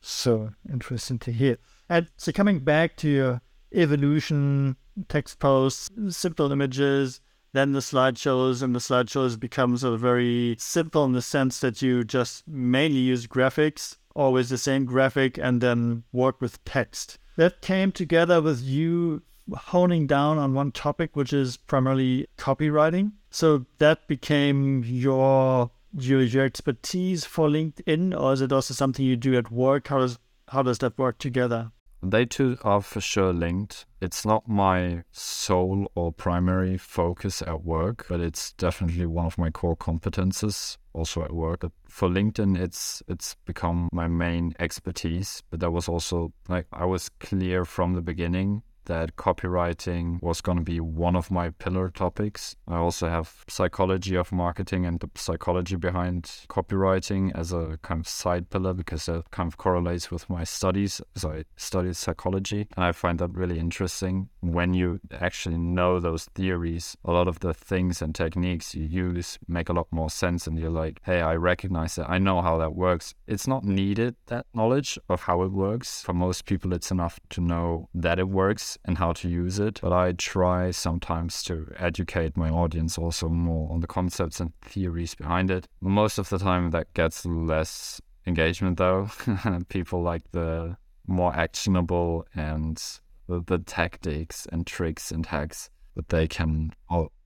So 0.00 0.50
interesting 0.70 1.18
to 1.20 1.32
hear. 1.32 1.58
And 1.88 2.08
so 2.16 2.32
coming 2.32 2.60
back 2.60 2.96
to 2.98 3.08
your 3.08 3.42
evolution, 3.72 4.76
text 5.08 5.38
posts, 5.38 5.88
simple 6.08 6.50
images, 6.52 7.20
then 7.52 7.72
the 7.72 7.80
slideshows, 7.80 8.62
and 8.62 8.74
the 8.74 8.78
slideshows 8.78 9.38
become 9.38 9.76
sort 9.76 9.94
of 9.94 10.00
very 10.00 10.56
simple 10.58 11.04
in 11.04 11.12
the 11.12 11.22
sense 11.22 11.60
that 11.60 11.82
you 11.82 12.04
just 12.04 12.46
mainly 12.46 13.00
use 13.00 13.26
graphics, 13.26 13.96
always 14.14 14.48
the 14.48 14.58
same 14.58 14.84
graphic, 14.84 15.38
and 15.38 15.60
then 15.60 16.04
work 16.12 16.40
with 16.40 16.64
text. 16.64 17.18
That 17.36 17.60
came 17.60 17.92
together 17.92 18.42
with 18.42 18.62
you 18.62 19.22
honing 19.54 20.06
down 20.06 20.38
on 20.38 20.54
one 20.54 20.72
topic, 20.72 21.16
which 21.16 21.32
is 21.32 21.56
primarily 21.56 22.26
copywriting. 22.38 23.12
So 23.30 23.66
that 23.78 24.06
became 24.08 24.84
your 24.84 25.70
your, 25.92 26.22
your 26.22 26.44
expertise 26.44 27.24
for 27.24 27.48
LinkedIn, 27.48 28.18
or 28.18 28.32
is 28.32 28.40
it 28.40 28.52
also 28.52 28.74
something 28.74 29.04
you 29.04 29.16
do 29.16 29.36
at 29.36 29.50
work? 29.50 29.88
How 29.88 29.98
does 29.98 30.18
how 30.48 30.62
does 30.62 30.78
that 30.78 30.98
work 30.98 31.18
together? 31.18 31.72
They 32.02 32.24
two 32.24 32.56
are 32.62 32.80
for 32.80 33.00
sure 33.00 33.32
linked. 33.32 33.84
It's 34.00 34.24
not 34.24 34.48
my 34.48 35.04
sole 35.12 35.90
or 35.94 36.12
primary 36.12 36.78
focus 36.78 37.42
at 37.42 37.62
work, 37.62 38.06
but 38.08 38.20
it's 38.20 38.52
definitely 38.52 39.06
one 39.06 39.26
of 39.26 39.36
my 39.36 39.50
core 39.50 39.76
competences 39.76 40.78
also 40.94 41.22
at 41.22 41.32
work. 41.32 41.60
But 41.60 41.72
for 41.88 42.08
LinkedIn, 42.08 42.58
it's 42.58 43.02
it's 43.06 43.36
become 43.44 43.90
my 43.92 44.08
main 44.08 44.54
expertise. 44.58 45.42
But 45.50 45.60
that 45.60 45.72
was 45.72 45.88
also 45.88 46.32
like 46.48 46.66
I 46.72 46.86
was 46.86 47.10
clear 47.20 47.64
from 47.64 47.94
the 47.94 48.02
beginning 48.02 48.62
that 48.90 49.14
copywriting 49.14 50.20
was 50.20 50.40
going 50.40 50.58
to 50.58 50.64
be 50.64 50.80
one 50.80 51.14
of 51.14 51.30
my 51.30 51.50
pillar 51.50 51.90
topics. 51.90 52.56
I 52.66 52.76
also 52.76 53.08
have 53.08 53.44
psychology 53.48 54.16
of 54.16 54.32
marketing 54.32 54.84
and 54.84 54.98
the 54.98 55.08
psychology 55.14 55.76
behind 55.76 56.24
copywriting 56.48 57.30
as 57.36 57.52
a 57.52 57.78
kind 57.82 58.00
of 58.00 58.08
side 58.08 58.50
pillar 58.50 58.74
because 58.74 59.06
that 59.06 59.30
kind 59.30 59.46
of 59.46 59.56
correlates 59.58 60.10
with 60.10 60.28
my 60.28 60.42
studies. 60.42 61.00
So 61.14 61.30
I 61.30 61.44
studied 61.56 61.94
psychology 61.94 62.66
and 62.74 62.84
I 62.84 62.90
find 62.90 63.20
that 63.20 63.30
really 63.32 63.60
interesting. 63.60 64.28
When 64.40 64.74
you 64.74 64.98
actually 65.12 65.58
know 65.58 66.00
those 66.00 66.24
theories, 66.34 66.96
a 67.04 67.12
lot 67.12 67.28
of 67.28 67.38
the 67.38 67.54
things 67.54 68.02
and 68.02 68.12
techniques 68.12 68.74
you 68.74 68.86
use 68.86 69.38
make 69.46 69.68
a 69.68 69.72
lot 69.72 69.86
more 69.92 70.10
sense 70.10 70.48
and 70.48 70.58
you're 70.58 70.68
like, 70.68 71.00
hey, 71.04 71.20
I 71.20 71.36
recognize 71.36 71.94
that. 71.94 72.10
I 72.10 72.18
know 72.18 72.42
how 72.42 72.58
that 72.58 72.74
works. 72.74 73.14
It's 73.28 73.46
not 73.46 73.62
needed, 73.64 74.16
that 74.26 74.46
knowledge 74.52 74.98
of 75.08 75.22
how 75.22 75.42
it 75.42 75.52
works. 75.52 76.02
For 76.02 76.12
most 76.12 76.44
people, 76.44 76.72
it's 76.72 76.90
enough 76.90 77.20
to 77.30 77.40
know 77.40 77.88
that 77.94 78.18
it 78.18 78.28
works 78.28 78.78
and 78.84 78.98
how 78.98 79.12
to 79.12 79.28
use 79.28 79.58
it. 79.58 79.80
But 79.82 79.92
I 79.92 80.12
try 80.12 80.70
sometimes 80.70 81.42
to 81.44 81.72
educate 81.78 82.36
my 82.36 82.50
audience 82.50 82.98
also 82.98 83.28
more 83.28 83.70
on 83.72 83.80
the 83.80 83.86
concepts 83.86 84.40
and 84.40 84.52
theories 84.62 85.14
behind 85.14 85.50
it. 85.50 85.68
Most 85.80 86.18
of 86.18 86.28
the 86.28 86.38
time, 86.38 86.70
that 86.70 86.92
gets 86.94 87.24
less 87.26 88.00
engagement 88.26 88.78
though. 88.78 89.10
People 89.68 90.02
like 90.02 90.22
the 90.32 90.76
more 91.06 91.34
actionable 91.34 92.26
and 92.34 92.82
the, 93.26 93.42
the 93.46 93.58
tactics 93.58 94.46
and 94.52 94.66
tricks 94.66 95.10
and 95.10 95.26
hacks 95.26 95.70
that 95.96 96.08
they 96.08 96.26
can 96.26 96.72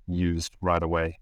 use 0.07 0.51
right 0.61 0.83
away. 0.83 1.19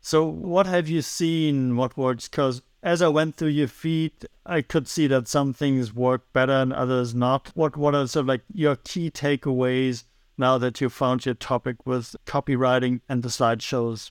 So, 0.00 0.24
what 0.24 0.66
have 0.66 0.88
you 0.88 1.02
seen? 1.02 1.76
What 1.76 1.96
works? 1.96 2.28
Because 2.28 2.62
as 2.82 3.02
I 3.02 3.08
went 3.08 3.36
through 3.36 3.48
your 3.48 3.68
feed, 3.68 4.12
I 4.46 4.62
could 4.62 4.88
see 4.88 5.06
that 5.08 5.28
some 5.28 5.52
things 5.52 5.94
work 5.94 6.32
better 6.32 6.52
and 6.52 6.72
others 6.72 7.14
not. 7.14 7.50
What 7.54 7.76
what 7.76 7.94
are 7.94 8.06
sort 8.06 8.22
of 8.22 8.28
like 8.28 8.42
your 8.52 8.76
key 8.76 9.10
takeaways 9.10 10.04
now 10.38 10.56
that 10.58 10.80
you 10.80 10.88
found 10.88 11.26
your 11.26 11.34
topic 11.34 11.86
with 11.86 12.16
copywriting 12.26 13.00
and 13.08 13.22
the 13.22 13.28
slideshows? 13.28 14.10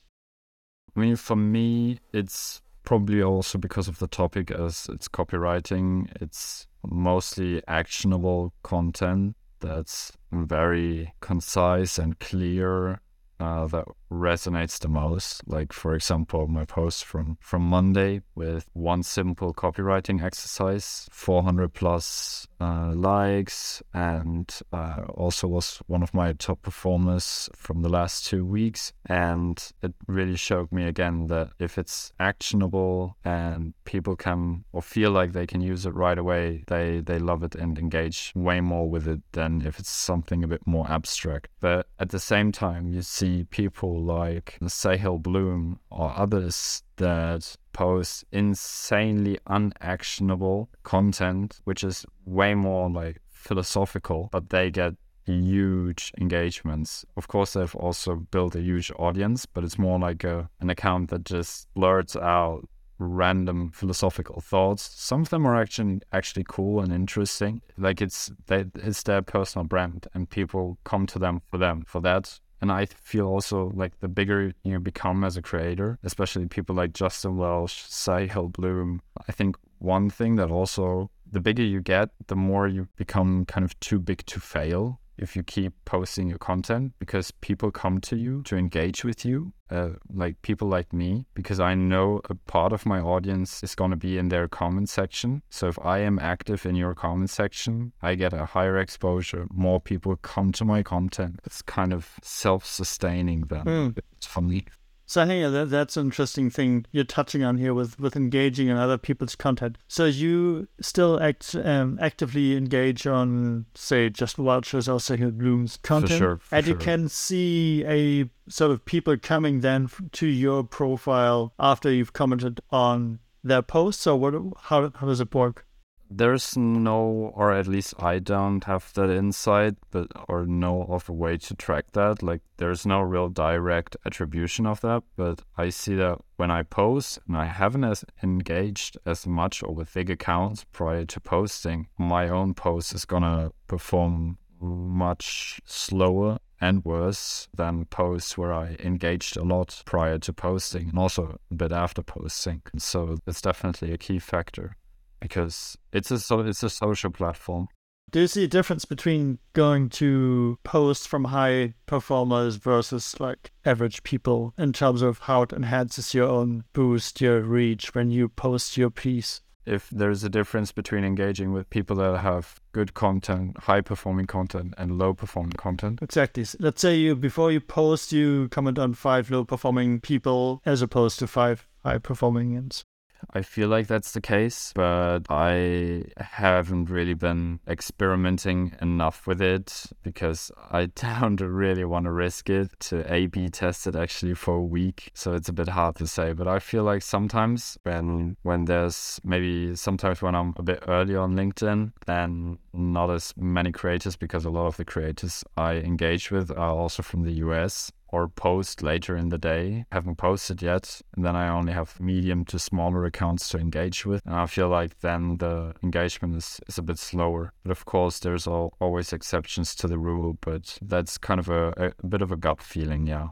I 0.96 1.00
mean, 1.00 1.16
for 1.16 1.36
me, 1.36 1.98
it's 2.12 2.62
probably 2.84 3.22
also 3.22 3.58
because 3.58 3.88
of 3.88 3.98
the 3.98 4.06
topic 4.06 4.50
as 4.50 4.88
it's 4.90 5.08
copywriting. 5.08 6.08
It's 6.20 6.66
mostly 6.84 7.62
actionable 7.68 8.52
content 8.62 9.36
that's 9.60 10.12
very 10.32 11.12
concise 11.20 11.98
and 11.98 12.18
clear 12.18 13.00
uh, 13.40 13.66
that 13.66 13.86
resonates 14.10 14.78
the 14.78 14.88
most. 14.88 15.42
Like 15.46 15.72
for 15.72 15.94
example, 15.94 16.46
my 16.46 16.64
post 16.64 17.04
from 17.04 17.38
from 17.40 17.62
Monday 17.62 18.20
with 18.34 18.68
one 18.72 19.02
simple 19.02 19.54
copywriting 19.54 20.22
exercise, 20.22 21.08
400 21.10 21.72
plus 21.72 22.46
uh, 22.60 22.92
likes, 22.94 23.82
and 23.94 24.52
uh, 24.72 25.02
also 25.14 25.48
was 25.48 25.78
one 25.86 26.02
of 26.02 26.12
my 26.12 26.32
top 26.34 26.62
performers 26.62 27.48
from 27.54 27.82
the 27.82 27.88
last 27.88 28.26
two 28.26 28.44
weeks. 28.44 28.92
And 29.06 29.62
it 29.82 29.94
really 30.06 30.36
showed 30.36 30.70
me 30.70 30.84
again 30.86 31.26
that 31.28 31.50
if 31.58 31.78
it's 31.78 32.12
actionable 32.18 33.16
and 33.24 33.72
people 33.84 34.16
can 34.16 34.64
or 34.72 34.82
feel 34.82 35.10
like 35.10 35.32
they 35.32 35.46
can 35.46 35.60
use 35.60 35.86
it 35.86 35.94
right 35.94 36.18
away, 36.18 36.64
they 36.66 37.00
they 37.00 37.18
love 37.18 37.42
it 37.42 37.54
and 37.54 37.78
engage 37.78 38.32
way 38.34 38.60
more 38.60 38.88
with 38.88 39.08
it 39.08 39.20
than 39.32 39.62
if 39.62 39.78
it's 39.78 39.90
something 39.90 40.44
a 40.44 40.48
bit 40.48 40.66
more 40.66 40.90
abstract. 40.90 41.48
But 41.60 41.86
at 41.98 42.10
the 42.10 42.18
same 42.18 42.52
time, 42.52 42.88
you 42.88 43.02
people 43.50 44.02
like 44.02 44.58
Sahil 44.62 45.22
Bloom 45.22 45.78
or 45.90 46.12
others 46.16 46.82
that 46.96 47.56
post 47.72 48.24
insanely 48.32 49.38
unactionable 49.46 50.68
content, 50.82 51.60
which 51.64 51.82
is 51.84 52.04
way 52.24 52.54
more 52.54 52.90
like 52.90 53.20
philosophical, 53.30 54.28
but 54.32 54.50
they 54.50 54.70
get 54.70 54.94
huge 55.24 56.12
engagements. 56.20 57.04
Of 57.16 57.28
course, 57.28 57.52
they've 57.52 57.74
also 57.76 58.16
built 58.16 58.54
a 58.54 58.60
huge 58.60 58.90
audience, 58.98 59.46
but 59.46 59.64
it's 59.64 59.78
more 59.78 59.98
like 59.98 60.24
a, 60.24 60.48
an 60.60 60.70
account 60.70 61.10
that 61.10 61.24
just 61.24 61.72
blurts 61.74 62.16
out 62.16 62.68
random 62.98 63.70
philosophical 63.72 64.40
thoughts. 64.40 64.82
Some 64.82 65.22
of 65.22 65.30
them 65.30 65.46
are 65.46 65.56
actually 65.60 66.00
actually 66.12 66.44
cool 66.48 66.80
and 66.80 66.92
interesting. 66.92 67.62
Like 67.76 68.00
it's 68.02 68.30
they, 68.46 68.66
it's 68.74 69.02
their 69.02 69.22
personal 69.22 69.64
brand, 69.66 70.06
and 70.14 70.28
people 70.28 70.78
come 70.84 71.06
to 71.06 71.18
them 71.18 71.40
for 71.50 71.58
them 71.58 71.84
for 71.86 72.00
that. 72.02 72.38
And 72.60 72.70
I 72.70 72.86
feel 72.86 73.26
also 73.26 73.72
like 73.74 74.00
the 74.00 74.08
bigger 74.08 74.52
you 74.62 74.78
become 74.80 75.24
as 75.24 75.36
a 75.36 75.42
creator, 75.42 75.98
especially 76.02 76.46
people 76.46 76.74
like 76.74 76.92
Justin 76.92 77.36
Welsh, 77.36 77.84
Sahil 77.84 78.52
Bloom, 78.52 79.00
I 79.28 79.32
think 79.32 79.56
one 79.78 80.10
thing 80.10 80.36
that 80.36 80.50
also 80.50 81.10
the 81.30 81.40
bigger 81.40 81.62
you 81.62 81.80
get, 81.80 82.10
the 82.26 82.36
more 82.36 82.68
you 82.68 82.88
become 82.96 83.46
kind 83.46 83.64
of 83.64 83.78
too 83.80 83.98
big 83.98 84.26
to 84.26 84.40
fail 84.40 85.00
if 85.20 85.36
you 85.36 85.42
keep 85.42 85.72
posting 85.84 86.28
your 86.28 86.38
content 86.38 86.92
because 86.98 87.30
people 87.30 87.70
come 87.70 88.00
to 88.00 88.16
you 88.16 88.42
to 88.44 88.56
engage 88.56 89.04
with 89.04 89.24
you, 89.24 89.52
uh, 89.70 89.90
like 90.12 90.40
people 90.42 90.66
like 90.66 90.92
me, 90.92 91.26
because 91.34 91.60
I 91.60 91.74
know 91.74 92.20
a 92.28 92.34
part 92.34 92.72
of 92.72 92.86
my 92.86 93.00
audience 93.00 93.62
is 93.62 93.74
going 93.74 93.90
to 93.90 93.96
be 93.96 94.18
in 94.18 94.30
their 94.30 94.48
comment 94.48 94.88
section. 94.88 95.42
So 95.50 95.68
if 95.68 95.78
I 95.84 95.98
am 95.98 96.18
active 96.18 96.64
in 96.64 96.74
your 96.74 96.94
comment 96.94 97.30
section, 97.30 97.92
I 98.02 98.14
get 98.14 98.32
a 98.32 98.46
higher 98.46 98.78
exposure. 98.78 99.46
More 99.52 99.80
people 99.80 100.16
come 100.16 100.52
to 100.52 100.64
my 100.64 100.82
content. 100.82 101.40
It's 101.44 101.62
kind 101.62 101.92
of 101.92 102.14
self 102.22 102.64
sustaining 102.64 103.42
then. 103.42 103.64
Mm. 103.64 103.98
It's 104.16 104.26
for 104.26 104.40
me. 104.40 104.64
So 105.10 105.22
I 105.22 105.26
think 105.26 105.52
that, 105.52 105.70
that's 105.70 105.96
an 105.96 106.06
interesting 106.06 106.50
thing 106.50 106.86
you're 106.92 107.02
touching 107.02 107.42
on 107.42 107.58
here 107.58 107.74
with, 107.74 107.98
with 107.98 108.14
engaging 108.14 108.68
in 108.68 108.76
other 108.76 108.96
people's 108.96 109.34
content. 109.34 109.76
So 109.88 110.04
you 110.04 110.68
still 110.80 111.20
act 111.20 111.56
um, 111.56 111.98
actively 112.00 112.56
engage 112.56 113.08
on, 113.08 113.66
say, 113.74 114.08
Justin 114.08 114.44
Welsh's 114.44 114.88
or 114.88 115.00
Sahil 115.00 115.36
Bloom's 115.36 115.78
content, 115.78 116.12
for 116.12 116.16
sure, 116.16 116.36
for 116.36 116.54
and 116.54 116.64
sure. 116.64 116.74
you 116.74 116.78
can 116.78 117.08
see 117.08 117.84
a 117.86 118.30
sort 118.48 118.70
of 118.70 118.84
people 118.84 119.16
coming 119.16 119.62
then 119.62 119.90
to 120.12 120.28
your 120.28 120.62
profile 120.62 121.54
after 121.58 121.90
you've 121.90 122.12
commented 122.12 122.60
on 122.70 123.18
their 123.42 123.62
posts. 123.62 124.04
So 124.04 124.14
what? 124.14 124.34
How 124.60 124.92
how 124.94 125.08
does 125.08 125.20
it 125.20 125.34
work? 125.34 125.66
There's 126.10 126.56
no 126.56 127.32
or 127.36 127.52
at 127.52 127.68
least 127.68 127.94
i 128.02 128.18
don't 128.18 128.64
have 128.64 128.92
that 128.94 129.08
insight 129.08 129.74
but 129.92 130.08
or 130.28 130.44
no 130.44 130.82
of 130.84 131.08
a 131.08 131.12
way 131.12 131.36
to 131.36 131.54
track 131.54 131.84
that 131.92 132.20
like 132.20 132.40
there's 132.56 132.84
no 132.84 133.00
real 133.00 133.28
direct 133.28 133.96
attribution 134.04 134.66
of 134.66 134.80
that 134.80 135.02
but 135.16 135.42
i 135.56 135.68
see 135.68 135.94
that 135.94 136.18
when 136.36 136.50
i 136.50 136.62
post 136.64 137.20
and 137.28 137.36
i 137.36 137.44
haven't 137.44 137.84
as 137.84 138.04
engaged 138.24 138.98
as 139.06 139.24
much 139.24 139.62
or 139.62 139.72
with 139.72 139.94
big 139.94 140.10
accounts 140.10 140.66
prior 140.72 141.04
to 141.04 141.20
posting 141.20 141.86
my 141.96 142.28
own 142.28 142.54
post 142.54 142.92
is 142.92 143.04
gonna 143.04 143.52
perform 143.68 144.36
much 144.60 145.60
slower 145.64 146.38
and 146.60 146.84
worse 146.84 147.48
than 147.54 147.86
posts 147.86 148.36
where 148.36 148.52
I 148.52 148.76
engaged 148.80 149.38
a 149.38 149.42
lot 149.42 149.82
prior 149.86 150.18
to 150.18 150.32
posting 150.34 150.90
and 150.90 150.98
also 150.98 151.38
a 151.50 151.54
bit 151.54 151.72
after 151.72 152.02
posting. 152.02 152.60
So 152.76 153.16
it's 153.26 153.40
definitely 153.40 153.92
a 153.92 153.98
key 153.98 154.18
factor 154.18 154.76
because 155.20 155.78
it's 155.92 156.10
a 156.10 156.18
so 156.18 156.40
it's 156.40 156.62
a 156.62 156.70
social 156.70 157.10
platform. 157.10 157.68
Do 158.10 158.20
you 158.20 158.26
see 158.26 158.42
a 158.42 158.48
difference 158.48 158.84
between 158.84 159.38
going 159.52 159.88
to 159.90 160.58
posts 160.64 161.06
from 161.06 161.26
high 161.26 161.74
performers 161.86 162.56
versus 162.56 163.20
like 163.20 163.52
average 163.64 164.02
people 164.02 164.52
in 164.58 164.72
terms 164.72 165.00
of 165.00 165.20
how 165.20 165.42
it 165.42 165.52
enhances 165.52 166.12
your 166.12 166.28
own 166.28 166.64
boost, 166.72 167.20
your 167.20 167.40
reach 167.40 167.94
when 167.94 168.10
you 168.10 168.28
post 168.28 168.76
your 168.76 168.90
piece? 168.90 169.42
if 169.66 169.88
there's 169.90 170.24
a 170.24 170.28
difference 170.28 170.72
between 170.72 171.04
engaging 171.04 171.52
with 171.52 171.70
people 171.70 171.96
that 171.96 172.18
have 172.18 172.60
good 172.72 172.94
content, 172.94 173.56
high 173.58 173.80
performing 173.80 174.26
content, 174.26 174.74
and 174.76 174.98
low 174.98 175.14
performing 175.14 175.52
content. 175.52 176.00
Exactly. 176.02 176.44
Let's 176.58 176.80
say 176.80 176.96
you 176.96 177.14
before 177.14 177.52
you 177.52 177.60
post, 177.60 178.12
you 178.12 178.48
comment 178.48 178.78
on 178.78 178.94
five 178.94 179.30
low 179.30 179.44
performing 179.44 180.00
people 180.00 180.60
as 180.64 180.82
opposed 180.82 181.18
to 181.20 181.26
five 181.26 181.66
high 181.84 181.98
performing 181.98 182.54
ones. 182.54 182.84
I 183.32 183.42
feel 183.42 183.68
like 183.68 183.86
that's 183.86 184.12
the 184.12 184.20
case, 184.20 184.72
but 184.74 185.20
I 185.28 186.04
haven't 186.18 186.90
really 186.90 187.14
been 187.14 187.60
experimenting 187.68 188.74
enough 188.80 189.26
with 189.26 189.40
it 189.40 189.86
because 190.02 190.50
I 190.70 190.86
don't 190.94 191.40
really 191.40 191.84
want 191.84 192.04
to 192.04 192.12
risk 192.12 192.50
it 192.50 192.78
to 192.80 193.12
A 193.12 193.26
B 193.26 193.48
test 193.48 193.86
it 193.86 193.96
actually 193.96 194.34
for 194.34 194.56
a 194.56 194.62
week. 194.62 195.10
So 195.14 195.34
it's 195.34 195.48
a 195.48 195.52
bit 195.52 195.68
hard 195.68 195.96
to 195.96 196.06
say. 196.06 196.32
But 196.32 196.48
I 196.48 196.58
feel 196.58 196.84
like 196.84 197.02
sometimes 197.02 197.78
when 197.82 198.36
when 198.42 198.64
there's 198.64 199.20
maybe 199.24 199.76
sometimes 199.76 200.22
when 200.22 200.34
I'm 200.34 200.54
a 200.56 200.62
bit 200.62 200.82
early 200.88 201.16
on 201.16 201.34
LinkedIn, 201.34 201.92
then 202.06 202.58
not 202.72 203.10
as 203.10 203.34
many 203.36 203.72
creators 203.72 204.16
because 204.16 204.44
a 204.44 204.50
lot 204.50 204.66
of 204.66 204.76
the 204.76 204.84
creators 204.84 205.44
I 205.56 205.74
engage 205.74 206.30
with 206.30 206.50
are 206.50 206.74
also 206.74 207.02
from 207.02 207.22
the 207.22 207.32
US 207.32 207.90
or 208.12 208.28
post 208.28 208.82
later 208.82 209.16
in 209.16 209.28
the 209.28 209.38
day. 209.38 209.84
Haven't 209.92 210.16
posted 210.16 210.62
yet. 210.62 211.00
And 211.16 211.24
then 211.24 211.36
I 211.36 211.48
only 211.48 211.72
have 211.72 211.98
medium 212.00 212.44
to 212.46 212.58
smaller 212.58 213.04
accounts 213.04 213.48
to 213.50 213.58
engage 213.58 214.04
with. 214.04 214.22
And 214.26 214.34
I 214.34 214.46
feel 214.46 214.68
like 214.68 215.00
then 215.00 215.38
the 215.38 215.74
engagement 215.82 216.36
is, 216.36 216.60
is 216.68 216.78
a 216.78 216.82
bit 216.82 216.98
slower. 216.98 217.52
But 217.62 217.72
of 217.72 217.84
course, 217.84 218.18
there's 218.18 218.46
all, 218.46 218.74
always 218.80 219.12
exceptions 219.12 219.74
to 219.76 219.88
the 219.88 219.98
rule. 219.98 220.38
But 220.40 220.78
that's 220.82 221.18
kind 221.18 221.40
of 221.40 221.48
a, 221.48 221.92
a 222.00 222.06
bit 222.06 222.22
of 222.22 222.32
a 222.32 222.36
gut 222.36 222.62
feeling, 222.62 223.06
yeah. 223.06 223.28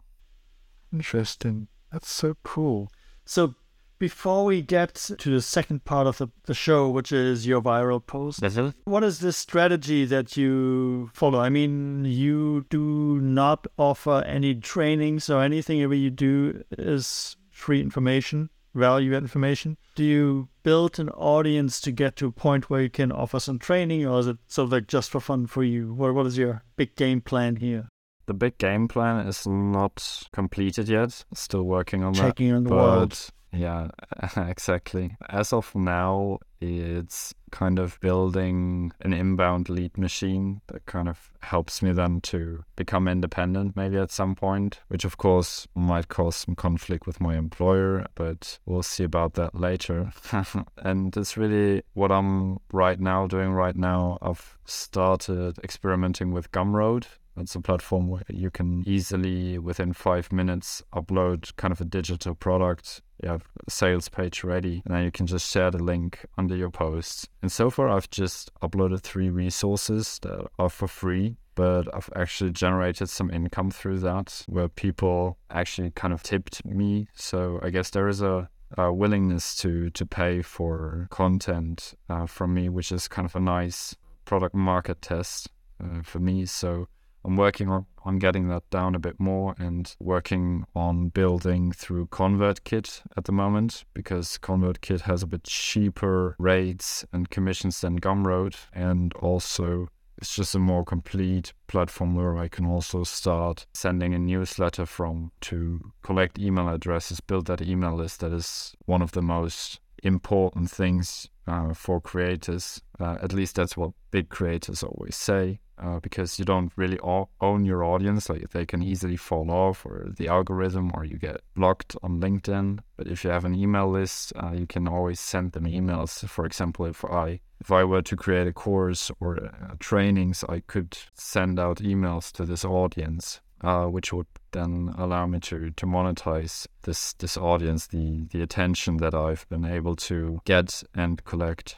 Interesting. 0.93 1.69
That's 1.93 2.11
so 2.11 2.37
cool. 2.43 2.91
So 3.25 3.55
before 3.99 4.45
we 4.45 4.63
get 4.63 4.95
to 5.19 5.31
the 5.31 5.43
second 5.43 5.85
part 5.85 6.07
of 6.07 6.19
the, 6.19 6.29
the 6.45 6.55
show, 6.55 6.89
which 6.89 7.13
is 7.13 7.47
your 7.47 7.61
viral 7.61 8.05
post, 8.05 8.43
what 8.85 9.05
is 9.05 9.19
the 9.21 9.33
strategy 9.33 10.05
that 10.05 10.37
you 10.37 11.11
follow? 11.13 11.41
I 11.41 11.49
mean, 11.49 12.05
you 12.05 12.67
do 12.71 13.21
not 13.21 13.67
offer 13.77 14.23
any 14.27 14.55
trainings 14.55 15.29
or 15.29 15.43
anything. 15.43 15.79
You 15.79 16.11
do 16.11 16.63
is 16.71 17.37
free 17.51 17.81
information, 17.81 18.51
value 18.75 19.15
information. 19.15 19.77
Do 19.95 20.05
you 20.05 20.49
build 20.63 20.99
an 21.01 21.09
audience 21.11 21.81
to 21.83 21.91
get 21.93 22.17
to 22.17 22.27
a 22.27 22.33
point 22.33 22.71
where 22.71 22.83
you 22.83 22.91
can 22.91 23.11
offer 23.11 23.41
some 23.41 23.59
training, 23.59 24.07
or 24.07 24.21
is 24.21 24.27
it 24.29 24.37
sort 24.47 24.67
of 24.67 24.73
like 24.73 24.87
just 24.87 25.11
for 25.11 25.21
fun 25.21 25.47
for 25.47 25.65
you? 25.65 25.93
What, 25.93 26.15
what 26.15 26.27
is 26.27 26.39
your 26.39 26.63
big 26.77 26.95
game 26.95 27.21
plan 27.21 27.57
here? 27.57 27.89
The 28.27 28.35
big 28.35 28.59
game 28.59 28.89
plan 28.89 29.27
is 29.27 29.47
not 29.47 30.23
completed 30.33 30.89
yet. 30.89 31.25
Still 31.35 31.63
working 31.63 32.05
on 32.05 32.13
Checking 32.13 32.51
that. 32.51 32.57
on 32.57 32.65
the 32.65 32.71
but 32.71 32.77
world. 32.77 33.29
Yeah, 33.53 33.89
exactly. 34.37 35.17
As 35.29 35.53
of 35.53 35.75
now, 35.75 36.39
it's 36.61 37.35
kind 37.51 37.79
of 37.79 37.99
building 38.01 38.93
an 39.01 39.13
inbound 39.13 39.69
lead 39.69 39.97
machine 39.97 40.61
that 40.67 40.85
kind 40.87 41.09
of 41.09 41.33
helps 41.41 41.81
me 41.81 41.93
then 41.93 42.21
to 42.21 42.63
become 42.77 43.09
independent 43.09 43.75
maybe 43.75 43.97
at 43.97 44.11
some 44.11 44.35
point, 44.35 44.81
which 44.89 45.05
of 45.05 45.17
course 45.17 45.67
might 45.75 46.09
cause 46.09 46.37
some 46.37 46.55
conflict 46.55 47.07
with 47.07 47.21
my 47.21 47.37
employer, 47.37 48.07
but 48.15 48.59
we'll 48.67 48.83
see 48.83 49.05
about 49.05 49.35
that 49.35 49.55
later. 49.55 50.13
and 50.79 51.17
it's 51.17 51.37
really 51.37 51.83
what 51.95 52.13
I'm 52.13 52.59
right 52.73 53.01
now 53.01 53.27
doing 53.27 53.53
right 53.53 53.77
now. 53.77 54.19
I've 54.21 54.59
started 54.67 55.59
experimenting 55.65 56.33
with 56.33 56.53
Gumroad 56.53 57.07
it's 57.41 57.55
a 57.55 57.61
platform 57.61 58.09
where 58.09 58.23
you 58.29 58.51
can 58.51 58.83
easily, 58.87 59.59
within 59.59 59.93
five 59.93 60.33
minutes, 60.33 60.83
upload 60.93 61.55
kind 61.57 61.73
of 61.73 61.81
a 61.81 61.85
digital 61.85 62.35
product. 62.35 63.03
You 63.23 63.31
have 63.31 63.43
sales 63.69 64.09
page 64.09 64.45
ready, 64.45 64.83
and 64.85 64.95
then 64.95 65.05
you 65.05 65.11
can 65.11 65.27
just 65.27 65.51
share 65.51 65.71
the 65.71 65.83
link 65.83 66.25
under 66.37 66.55
your 66.57 66.71
posts. 66.71 67.29
And 67.43 67.51
so 67.51 67.71
far, 67.71 67.89
I've 67.89 68.11
just 68.11 68.51
uploaded 68.63 69.01
three 69.01 69.29
resources 69.31 70.19
that 70.23 70.47
are 70.59 70.71
for 70.71 70.89
free 70.89 71.37
but 71.59 71.93
I've 71.93 72.09
actually 72.15 72.53
generated 72.53 73.09
some 73.09 73.33
income 73.33 73.73
through 73.73 73.99
that 73.99 74.45
where 74.47 74.69
people 74.69 75.39
actually 75.51 75.91
kind 75.91 76.15
of 76.15 76.23
tipped 76.23 76.65
me. 76.65 77.09
So 77.15 77.59
I 77.65 77.71
guess 77.71 77.91
there 77.91 78.07
is 78.07 78.23
a, 78.23 78.49
a 78.77 78.93
willingness 78.93 79.57
to 79.57 79.91
to 79.91 80.07
pay 80.07 80.41
for 80.41 81.09
content 81.11 81.95
uh, 82.09 82.27
from 82.27 82.55
me, 82.55 82.69
which 82.69 82.93
is 82.93 83.09
kind 83.09 83.27
of 83.27 83.35
a 83.35 83.41
nice 83.41 83.97
product 84.25 84.55
market 84.55 85.03
test 85.03 85.49
uh, 85.83 86.03
for 86.03 86.21
me. 86.21 86.47
So 86.47 86.87
I'm 87.25 87.37
working 87.37 87.69
on, 87.69 87.87
getting 88.19 88.49
that 88.49 88.69
down 88.71 88.95
a 88.95 88.99
bit 88.99 89.21
more 89.21 89.55
and 89.59 89.95
working 90.01 90.65
on 90.75 91.09
building 91.09 91.73
through 91.73 92.07
ConvertKit 92.07 93.03
at 93.17 93.25
the 93.25 93.33
moment 93.33 93.85
because 93.93 94.39
ConvertKit 94.39 95.03
has 95.03 95.23
a 95.23 95.27
bit 95.27 95.45
cheaper 95.45 96.35
rates 96.39 97.05
and 97.13 97.29
commissions 97.29 97.83
than 97.83 98.01
Gumroad. 98.01 98.57
And 98.73 99.13
also, 99.15 99.89
it's 100.17 100.35
just 100.35 100.55
a 100.55 100.59
more 100.59 100.85
complete 100.85 101.53
platform 101.67 102.15
where 102.15 102.39
I 102.39 102.49
can 102.49 102.65
also 102.65 103.05
start 103.05 103.67
sending 103.75 104.15
a 104.15 104.19
newsletter 104.19 104.87
from 104.87 105.33
to 105.43 105.93
collect 106.03 106.39
email 106.39 106.69
addresses, 106.69 107.21
build 107.21 107.47
that 107.47 107.61
email 107.61 107.95
list. 107.95 108.21
That 108.21 108.33
is 108.33 108.75
one 108.87 109.03
of 109.03 109.13
the 109.13 109.23
most 109.23 109.81
important 110.03 110.71
things 110.71 111.29
uh, 111.47 111.75
for 111.75 112.01
creators. 112.01 112.81
Uh, 112.99 113.19
at 113.21 113.35
least 113.35 113.57
that's 113.57 113.77
what 113.77 113.91
big 114.11 114.31
creators 114.31 114.83
always 114.83 115.17
say 115.17 115.61
uh, 115.81 116.01
because 116.01 116.39
you 116.39 116.45
don't 116.45 116.73
really 116.77 116.99
own 117.01 117.65
your 117.65 117.85
audience. 117.85 118.29
Like 118.29 118.51
they 118.51 118.67
can 118.67 118.83
easily 118.83 119.17
fall 119.17 119.51
off, 119.51 119.85
or 119.87 120.09
the 120.17 120.29
algorithm, 120.29 120.91
or 120.95 121.05
you 121.05 121.19
get 121.19 121.41
blocked 121.55 121.97
on 122.03 122.21
LinkedIn. 122.21 122.81
But 122.97 123.07
if 123.07 123.25
you 123.25 123.31
have 123.31 123.45
an 123.45 123.55
email 123.55 123.89
list, 123.89 124.33
uh, 124.37 124.53
you 124.53 124.67
can 124.67 124.89
always 124.89 125.21
send 125.21 125.53
them 125.53 125.65
emails. 125.65 126.27
For 126.29 126.45
example, 126.45 126.87
if 126.87 127.05
I 127.05 127.41
if 127.61 127.71
I 127.71 127.85
were 127.85 128.03
to 128.03 128.17
create 128.17 128.47
a 128.47 128.53
course 128.53 129.11
or 129.21 129.45
uh, 129.45 129.75
trainings, 129.81 130.45
I 130.49 130.61
could 130.61 130.97
send 131.15 131.59
out 131.59 131.79
emails 131.79 132.33
to 132.33 132.45
this 132.45 132.65
audience, 132.65 133.41
uh, 133.63 133.87
which 133.87 134.13
would 134.13 134.27
then 134.53 134.95
allow 134.97 135.27
me 135.27 135.41
to 135.41 135.71
to 135.71 135.87
monetize 135.87 136.67
this 136.83 137.13
this 137.15 137.37
audience, 137.37 137.87
the 137.87 138.27
the 138.31 138.43
attention 138.43 138.99
that 138.99 139.15
I've 139.15 139.49
been 139.49 139.65
able 139.65 139.97
to 139.97 140.41
get 140.45 140.83
and 140.95 141.25
collect. 141.25 141.77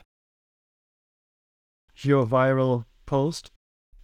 Your 2.03 2.25
viral 2.25 2.85
post 3.05 3.51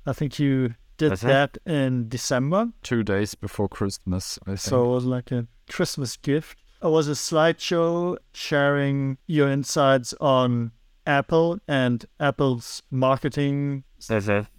I 0.08 0.14
think 0.14 0.40
you 0.40 0.76
did 0.98 1.18
that 1.18 1.58
in 1.66 2.10
December. 2.10 2.70
Two 2.82 3.04
days 3.04 3.36
before 3.36 3.68
Christmas, 3.68 4.40
I 4.44 4.52
think. 4.52 4.60
So 4.60 4.86
it 4.86 4.94
was 4.94 5.06
like 5.06 5.32
a 5.32 5.48
Christmas 5.70 6.18
gift. 6.18 6.58
It 6.82 6.88
was 6.88 7.08
a 7.08 7.12
slideshow 7.12 8.18
sharing 8.34 9.18
your 9.28 9.50
insights 9.50 10.14
on 10.22 10.72
Apple 11.06 11.60
and 11.68 12.06
Apple's 12.20 12.84
marketing 12.90 13.84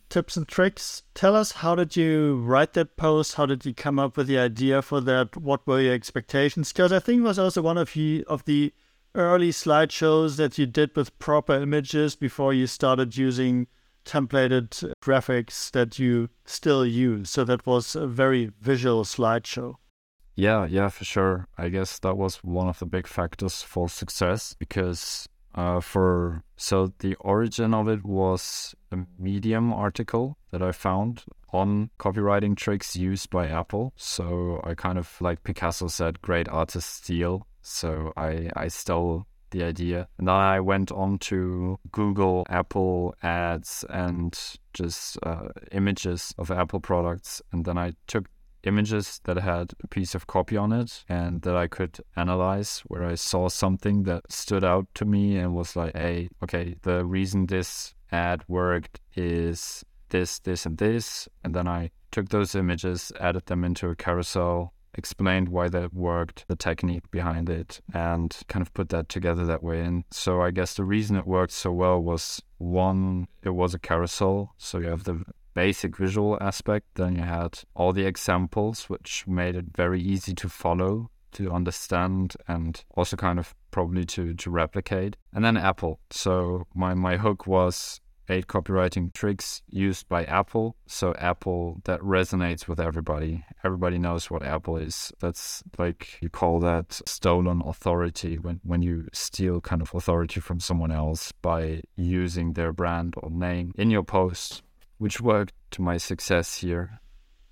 tips 0.09 0.37
and 0.37 0.49
tricks. 0.49 1.03
Tell 1.15 1.37
us 1.37 1.53
how 1.53 1.75
did 1.75 1.97
you 1.97 2.37
write 2.37 2.73
that 2.75 2.97
post? 2.97 3.35
How 3.35 3.47
did 3.47 3.65
you 3.65 3.75
come 3.75 3.99
up 3.99 4.17
with 4.17 4.27
the 4.27 4.39
idea 4.39 4.83
for 4.83 5.01
that? 5.03 5.37
What 5.37 5.67
were 5.67 5.81
your 5.81 5.95
expectations? 5.95 6.73
Because 6.73 6.93
I 6.93 6.99
think 6.99 7.21
it 7.21 7.25
was 7.25 7.39
also 7.39 7.63
one 7.63 7.79
of 7.79 7.95
you 7.97 8.25
of 8.27 8.45
the 8.45 8.73
early 9.15 9.51
slideshows 9.51 10.37
that 10.37 10.59
you 10.59 10.67
did 10.67 10.95
with 10.97 11.19
proper 11.19 11.55
images 11.55 12.17
before 12.17 12.53
you 12.53 12.67
started 12.67 13.17
using 13.17 13.67
templated 14.09 14.92
graphics 15.03 15.71
that 15.73 15.99
you 15.99 16.31
still 16.44 16.85
use. 16.87 17.31
So 17.31 17.44
that 17.44 17.66
was 17.66 17.94
a 17.94 18.07
very 18.07 18.51
visual 18.61 19.05
slideshow. 19.05 19.75
Yeah, 20.35 20.66
yeah, 20.66 20.88
for 20.88 21.05
sure. 21.05 21.49
I 21.59 21.68
guess 21.68 21.99
that 21.99 22.16
was 22.16 22.37
one 22.37 22.68
of 22.68 22.79
the 22.79 22.87
big 22.87 23.07
factors 23.07 23.62
for 23.62 23.88
success 23.88 24.55
because 24.59 25.29
uh, 25.55 25.81
for 25.81 26.44
so 26.57 26.92
the 27.01 27.16
origin 27.16 27.75
of 27.75 27.88
it 27.88 28.05
was 28.05 28.75
a 28.92 28.99
Medium 29.18 29.73
article 29.73 30.38
that 30.53 30.62
I 30.62 30.73
found 30.73 31.25
on 31.53 31.90
copywriting 31.99 32.57
tricks 32.57 32.94
used 32.94 33.31
by 33.31 33.49
Apple. 33.49 33.92
So 33.97 34.61
I 34.62 34.75
kind 34.75 34.99
of 34.99 35.16
like 35.21 35.42
Picasso 35.42 35.88
said, 35.88 36.23
great 36.23 36.49
artists 36.49 37.03
steal. 37.03 37.47
So 37.62 38.12
I 38.16 38.51
I 38.55 38.68
stole 38.68 39.27
the 39.51 39.63
idea. 39.63 40.09
And 40.19 40.29
then 40.29 40.35
I 40.35 40.61
went 40.61 40.93
on 40.93 41.19
to 41.19 41.79
Google 41.93 42.47
Apple 42.49 43.15
ads 43.23 43.85
and 43.89 44.39
just 44.75 45.19
uh, 45.23 45.49
images 45.73 46.35
of 46.39 46.51
Apple 46.51 46.81
products. 46.81 47.43
And 47.53 47.65
then 47.65 47.79
I 47.79 47.93
took 48.07 48.27
images 48.65 49.21
that 49.25 49.37
had 49.37 49.73
a 49.83 49.87
piece 49.87 50.15
of 50.15 50.27
copy 50.27 50.57
on 50.57 50.73
it 50.73 51.05
and 51.09 51.43
that 51.43 51.57
I 51.57 51.69
could 51.69 51.99
analyze 52.17 52.81
where 52.87 53.05
I 53.05 53.15
saw 53.15 53.49
something 53.49 54.03
that 54.05 54.31
stood 54.31 54.65
out 54.65 54.87
to 54.95 55.05
me 55.05 55.37
and 55.37 55.55
was 55.55 55.77
like, 55.77 55.97
hey, 55.97 56.29
okay, 56.43 56.77
the 56.83 57.05
reason 57.05 57.47
this 57.47 57.95
ad 58.11 58.45
worked 58.49 59.01
is 59.15 59.85
this, 60.11 60.39
this, 60.41 60.67
and 60.67 60.79
this. 60.79 61.29
And 61.45 61.55
then 61.55 61.69
I 61.69 61.91
took 62.11 62.29
those 62.31 62.55
images, 62.55 63.13
added 63.21 63.47
them 63.47 63.65
into 63.65 63.89
a 63.89 63.97
carousel 63.97 64.73
explained 64.99 65.49
why 65.49 65.69
that 65.69 65.95
worked, 65.95 66.45
the 66.49 66.57
technique 66.57 67.11
behind 67.11 67.49
it, 67.49 67.81
and 67.95 68.37
kind 68.49 68.61
of 68.61 68.75
put 68.75 68.91
that 68.91 69.09
together 69.09 69.47
that 69.47 69.63
way. 69.63 69.81
And 69.81 70.05
so 70.11 70.43
I 70.43 70.51
guess 70.51 70.75
the 70.75 70.85
reason 70.85 71.17
it 71.17 71.27
worked 71.27 71.53
so 71.53 71.73
well 71.73 72.03
was 72.03 72.43
one, 72.59 73.29
it 73.43 73.51
was 73.51 73.73
a 73.73 73.79
carousel. 73.79 74.55
So 74.59 74.79
you 74.79 74.89
have 74.89 75.05
the 75.05 75.25
basic 75.55 75.97
visual 75.97 76.37
aspect, 76.41 76.87
then 76.95 77.17
you 77.17 77.23
had 77.23 77.61
all 77.75 77.93
the 77.93 78.05
examples, 78.05 78.85
which 78.91 79.27
made 79.27 79.57
it 79.57 79.67
very 79.75 80.01
easy 80.01 80.35
to 80.35 80.49
follow 80.49 81.11
to 81.33 81.53
understand 81.53 82.35
and 82.47 82.85
also 82.97 83.17
kind 83.17 83.39
of 83.39 83.55
probably 83.71 84.05
to 84.05 84.33
to 84.35 84.51
replicate 84.51 85.15
and 85.35 85.45
then 85.45 85.59
apple 85.59 86.01
so 86.11 86.67
my 86.75 86.95
my 86.95 87.19
hook 87.19 87.47
was 87.47 88.01
eight 88.29 88.47
copywriting 88.47 89.12
tricks 89.12 89.62
used 89.71 90.09
by 90.09 90.25
Apple. 90.25 90.77
So 90.87 91.14
Apple 91.14 91.81
that 91.85 92.01
resonates 92.01 92.69
with 92.69 92.81
everybody. 92.81 93.45
Everybody 93.64 93.99
knows 93.99 94.31
what 94.31 94.43
Apple 94.43 94.77
is. 94.77 95.12
That's 95.21 95.62
like 95.79 96.19
you 96.21 96.29
call 96.29 96.61
that 96.61 97.01
stolen 97.07 97.62
authority 97.64 98.38
when, 98.38 98.61
when 98.62 98.83
you 98.83 99.09
steal 99.12 99.61
kind 99.61 99.83
of 99.83 99.95
authority 99.95 100.41
from 100.41 100.61
someone 100.61 100.93
else 100.93 101.33
by 101.33 101.83
using 101.97 102.53
their 102.53 102.73
brand 102.73 103.14
or 103.17 103.31
name 103.31 103.73
in 103.77 103.91
your 103.91 104.05
post, 104.05 104.62
which 104.99 105.21
worked 105.21 105.55
to 105.73 105.83
my 105.83 105.97
success 105.97 106.59
here. 106.59 107.01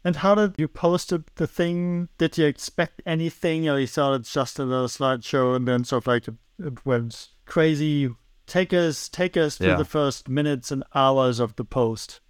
And 0.05 0.15
how 0.15 0.37
did 0.37 0.55
you 0.57 0.69
post 0.69 1.13
the 1.35 1.47
thing? 1.49 2.09
Did 2.17 2.39
you 2.39 2.47
expect 2.47 3.03
anything, 3.05 3.69
or 3.69 3.81
you 3.81 3.89
thought 3.89 4.15
it's 4.15 4.33
just 4.33 4.61
a 4.61 4.65
little 4.65 4.87
slideshow, 4.87 5.57
and 5.57 5.67
then 5.67 5.83
sort 5.83 6.05
of 6.05 6.07
like 6.07 6.29
it, 6.29 6.35
it 6.61 6.87
went 6.87 7.31
crazy 7.45 8.15
take 8.47 8.73
us 8.73 9.09
take 9.09 9.37
us 9.37 9.59
through 9.59 9.69
yeah. 9.69 9.77
the 9.77 9.85
first 9.85 10.29
minutes 10.29 10.71
and 10.71 10.85
hours 10.95 11.41
of 11.41 11.57
the 11.57 11.65
post. 11.65 12.21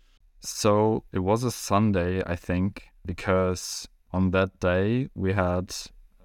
So 0.40 1.04
it 1.12 1.20
was 1.20 1.44
a 1.44 1.50
Sunday, 1.50 2.22
I 2.24 2.36
think, 2.36 2.88
because 3.04 3.88
on 4.12 4.30
that 4.30 4.60
day 4.60 5.08
we 5.14 5.32
had 5.32 5.74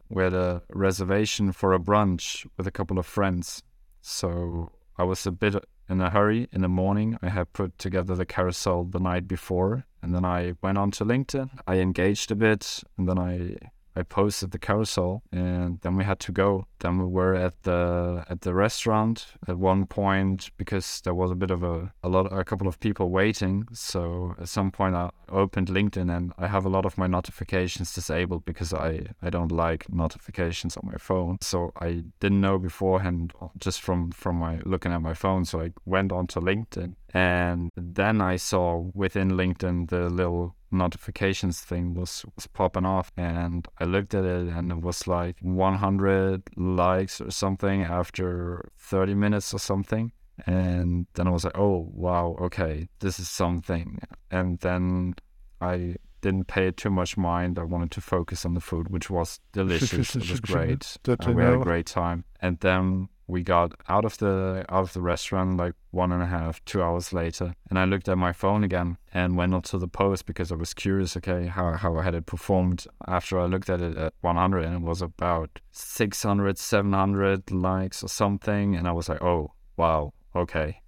we 0.09 0.23
had 0.23 0.33
a 0.33 0.61
reservation 0.69 1.51
for 1.51 1.73
a 1.73 1.79
brunch 1.79 2.45
with 2.57 2.67
a 2.67 2.71
couple 2.71 2.99
of 2.99 3.05
friends. 3.05 3.63
So 4.01 4.71
I 4.97 5.03
was 5.03 5.25
a 5.25 5.31
bit 5.31 5.55
in 5.89 6.01
a 6.01 6.09
hurry 6.09 6.47
in 6.51 6.61
the 6.61 6.67
morning. 6.67 7.17
I 7.21 7.29
had 7.29 7.53
put 7.53 7.77
together 7.77 8.15
the 8.15 8.25
carousel 8.25 8.83
the 8.83 8.99
night 8.99 9.27
before, 9.27 9.85
and 10.01 10.13
then 10.13 10.25
I 10.25 10.53
went 10.61 10.77
on 10.77 10.91
to 10.91 11.05
LinkedIn. 11.05 11.49
I 11.67 11.77
engaged 11.77 12.31
a 12.31 12.35
bit, 12.35 12.83
and 12.97 13.07
then 13.07 13.17
I 13.17 13.55
I 13.95 14.03
posted 14.03 14.51
the 14.51 14.59
carousel, 14.59 15.23
and 15.31 15.79
then 15.81 15.97
we 15.97 16.03
had 16.03 16.19
to 16.21 16.31
go. 16.31 16.65
Then 16.79 16.97
we 16.97 17.05
were 17.05 17.35
at 17.35 17.63
the 17.63 18.25
at 18.29 18.41
the 18.41 18.53
restaurant 18.53 19.27
at 19.47 19.57
one 19.57 19.85
point 19.85 20.51
because 20.57 21.01
there 21.01 21.13
was 21.13 21.31
a 21.31 21.35
bit 21.35 21.51
of 21.51 21.63
a 21.63 21.91
a 22.03 22.09
lot 22.09 22.31
a 22.31 22.43
couple 22.43 22.67
of 22.67 22.79
people 22.79 23.09
waiting. 23.09 23.67
So 23.73 24.35
at 24.39 24.49
some 24.49 24.71
point 24.71 24.95
I 24.95 25.09
opened 25.29 25.67
LinkedIn 25.67 26.15
and 26.15 26.33
I 26.37 26.47
have 26.47 26.65
a 26.65 26.69
lot 26.69 26.85
of 26.85 26.97
my 26.97 27.07
notifications 27.07 27.93
disabled 27.93 28.45
because 28.45 28.73
I 28.73 29.07
I 29.21 29.29
don't 29.29 29.51
like 29.51 29.91
notifications 29.91 30.77
on 30.77 30.89
my 30.91 30.97
phone. 30.97 31.37
So 31.41 31.71
I 31.79 32.03
didn't 32.19 32.41
know 32.41 32.57
beforehand 32.57 33.33
just 33.57 33.81
from 33.81 34.11
from 34.11 34.37
my 34.37 34.59
looking 34.65 34.93
at 34.93 35.01
my 35.01 35.13
phone. 35.13 35.45
So 35.45 35.61
I 35.61 35.71
went 35.85 36.11
onto 36.11 36.39
LinkedIn 36.39 36.95
and 37.13 37.69
then 37.75 38.21
I 38.21 38.37
saw 38.37 38.89
within 38.93 39.31
LinkedIn 39.31 39.89
the 39.89 40.09
little 40.09 40.55
notifications 40.71 41.59
thing 41.59 41.93
was, 41.93 42.25
was 42.35 42.47
popping 42.47 42.85
off 42.85 43.11
and 43.17 43.67
I 43.79 43.85
looked 43.85 44.13
at 44.13 44.23
it 44.23 44.47
and 44.47 44.71
it 44.71 44.81
was 44.81 45.07
like 45.07 45.37
100 45.41 46.43
likes 46.55 47.21
or 47.21 47.31
something 47.31 47.83
after 47.83 48.69
30 48.77 49.15
minutes 49.15 49.53
or 49.53 49.59
something 49.59 50.11
and 50.45 51.07
then 51.13 51.27
I 51.27 51.31
was 51.31 51.43
like 51.43 51.57
oh 51.57 51.89
wow 51.93 52.35
okay 52.41 52.87
this 52.99 53.19
is 53.19 53.29
something 53.29 53.99
and 54.31 54.59
then 54.59 55.15
I 55.59 55.95
didn't 56.21 56.45
pay 56.45 56.71
too 56.71 56.89
much 56.89 57.17
mind 57.17 57.59
I 57.59 57.63
wanted 57.63 57.91
to 57.91 58.01
focus 58.01 58.45
on 58.45 58.53
the 58.53 58.61
food 58.61 58.89
which 58.89 59.09
was 59.09 59.39
delicious 59.51 60.15
it 60.15 60.29
was 60.29 60.39
great. 60.39 60.97
Uh, 61.07 61.33
we 61.33 61.43
had 61.43 61.53
a 61.53 61.63
great 61.63 61.87
time. 61.87 62.25
And 62.41 62.59
then 62.59 63.09
we 63.31 63.41
got 63.41 63.71
out 63.87 64.05
of 64.05 64.17
the 64.17 64.65
out 64.69 64.83
of 64.83 64.93
the 64.93 65.01
restaurant 65.01 65.57
like 65.57 65.73
one 65.91 66.11
and 66.11 66.21
a 66.21 66.25
half 66.25 66.63
two 66.65 66.83
hours 66.83 67.13
later 67.13 67.55
and 67.69 67.79
i 67.79 67.85
looked 67.85 68.09
at 68.09 68.17
my 68.17 68.33
phone 68.33 68.63
again 68.63 68.97
and 69.13 69.37
went 69.37 69.53
onto 69.53 69.77
the 69.79 69.87
post 69.87 70.25
because 70.25 70.51
i 70.51 70.55
was 70.55 70.73
curious 70.73 71.15
okay 71.15 71.47
how, 71.47 71.71
how 71.73 71.97
had 71.99 72.13
it 72.13 72.25
performed? 72.25 72.85
After 73.07 73.39
i 73.39 73.45
looked 73.45 73.69
at 73.69 73.81
it 73.81 73.97
at 73.97 74.13
100 74.21 74.65
and 74.65 74.75
it 74.75 74.81
was 74.81 75.01
about 75.01 75.49
600 75.71 76.57
700 76.57 77.51
likes 77.51 78.03
or 78.03 78.09
something 78.09 78.75
and 78.75 78.87
i 78.87 78.91
was 78.91 79.07
like 79.07 79.21
oh 79.21 79.53
wow 79.77 80.13
okay 80.35 80.81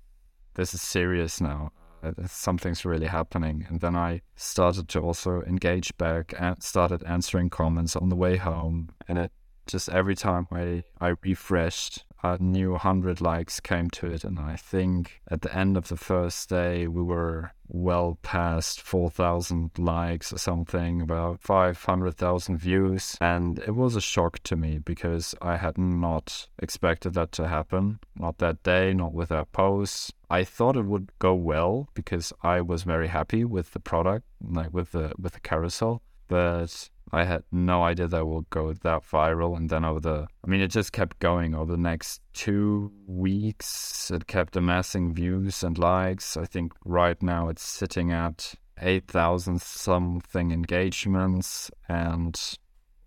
this 0.56 0.74
is 0.74 0.82
serious 0.82 1.42
now. 1.42 1.72
Uh, 2.04 2.12
something's 2.28 2.86
really 2.86 3.08
happening. 3.08 3.66
And 3.70 3.80
then 3.80 3.96
i 3.96 4.22
started 4.36 4.88
to 4.90 5.00
also 5.00 5.42
engage 5.44 5.98
back 5.98 6.34
and 6.38 6.62
started 6.62 7.04
answering 7.04 7.50
comments 7.50 7.96
on 7.96 8.10
the 8.10 8.16
way 8.16 8.38
home. 8.38 8.90
And 9.08 9.18
it 9.18 9.32
just 9.66 9.90
every 9.90 10.16
time 10.16 10.48
I, 10.52 10.84
I 11.00 11.16
refreshed 11.24 12.06
a 12.24 12.38
new 12.42 12.72
100 12.72 13.22
likes 13.22 13.60
came 13.60 13.90
to 13.92 14.08
it. 14.08 14.24
And 14.24 14.40
I 14.40 14.56
think 14.56 15.22
at 15.30 15.42
the 15.42 15.56
end 15.56 15.78
of 15.78 15.90
the 15.90 15.98
first 15.98 16.50
day, 16.50 16.88
we 16.88 17.04
were 17.04 17.52
well 17.68 18.18
past 18.22 18.82
4,000 18.82 19.72
likes 19.78 20.32
or 20.32 20.38
something, 20.38 21.02
about 21.02 21.42
500,000 21.42 22.58
views. 22.58 23.18
And 23.20 23.60
it 23.60 23.76
was 23.76 23.96
a 23.96 24.02
shock 24.02 24.40
to 24.44 24.56
me 24.56 24.80
because 24.80 25.36
I 25.42 25.58
had 25.58 25.78
not 25.78 26.48
expected 26.60 27.14
that 27.16 27.32
to 27.34 27.48
happen. 27.48 28.00
Not 28.16 28.38
that 28.38 28.64
day, 28.64 28.94
not 28.94 29.14
with 29.14 29.30
that 29.30 29.52
post. 29.52 30.14
I 30.30 30.44
thought 30.44 30.78
it 30.78 30.86
would 30.86 31.12
go 31.20 31.34
well 31.34 31.90
because 31.94 32.32
I 32.42 32.62
was 32.62 32.84
very 32.84 33.08
happy 33.08 33.44
with 33.44 33.74
the 33.74 33.80
product, 33.80 34.26
like 34.42 34.74
with 34.74 34.92
the 34.94 35.14
with 35.20 35.34
the 35.34 35.40
carousel. 35.40 36.02
But 36.28 36.90
I 37.14 37.26
had 37.26 37.44
no 37.52 37.84
idea 37.84 38.08
that 38.08 38.26
would 38.26 38.50
go 38.50 38.74
that 38.74 39.04
viral. 39.04 39.56
And 39.56 39.70
then 39.70 39.86
over 39.86 40.00
the, 40.00 40.28
I 40.44 40.50
mean, 40.50 40.62
it 40.62 40.70
just 40.70 40.92
kept 40.92 41.20
going 41.20 41.54
over 41.54 41.72
the 41.72 41.78
next 41.78 42.22
two 42.34 42.92
weeks. 43.06 44.10
It 44.10 44.26
kept 44.26 44.58
amassing 44.58 45.14
views 45.14 45.64
and 45.64 45.78
likes. 45.78 46.36
I 46.36 46.46
think 46.46 46.74
right 46.84 47.22
now 47.22 47.50
it's 47.50 47.62
sitting 47.62 48.12
at 48.12 48.56
8,000 48.82 49.62
something 49.62 50.52
engagements 50.52 51.70
and 51.88 52.34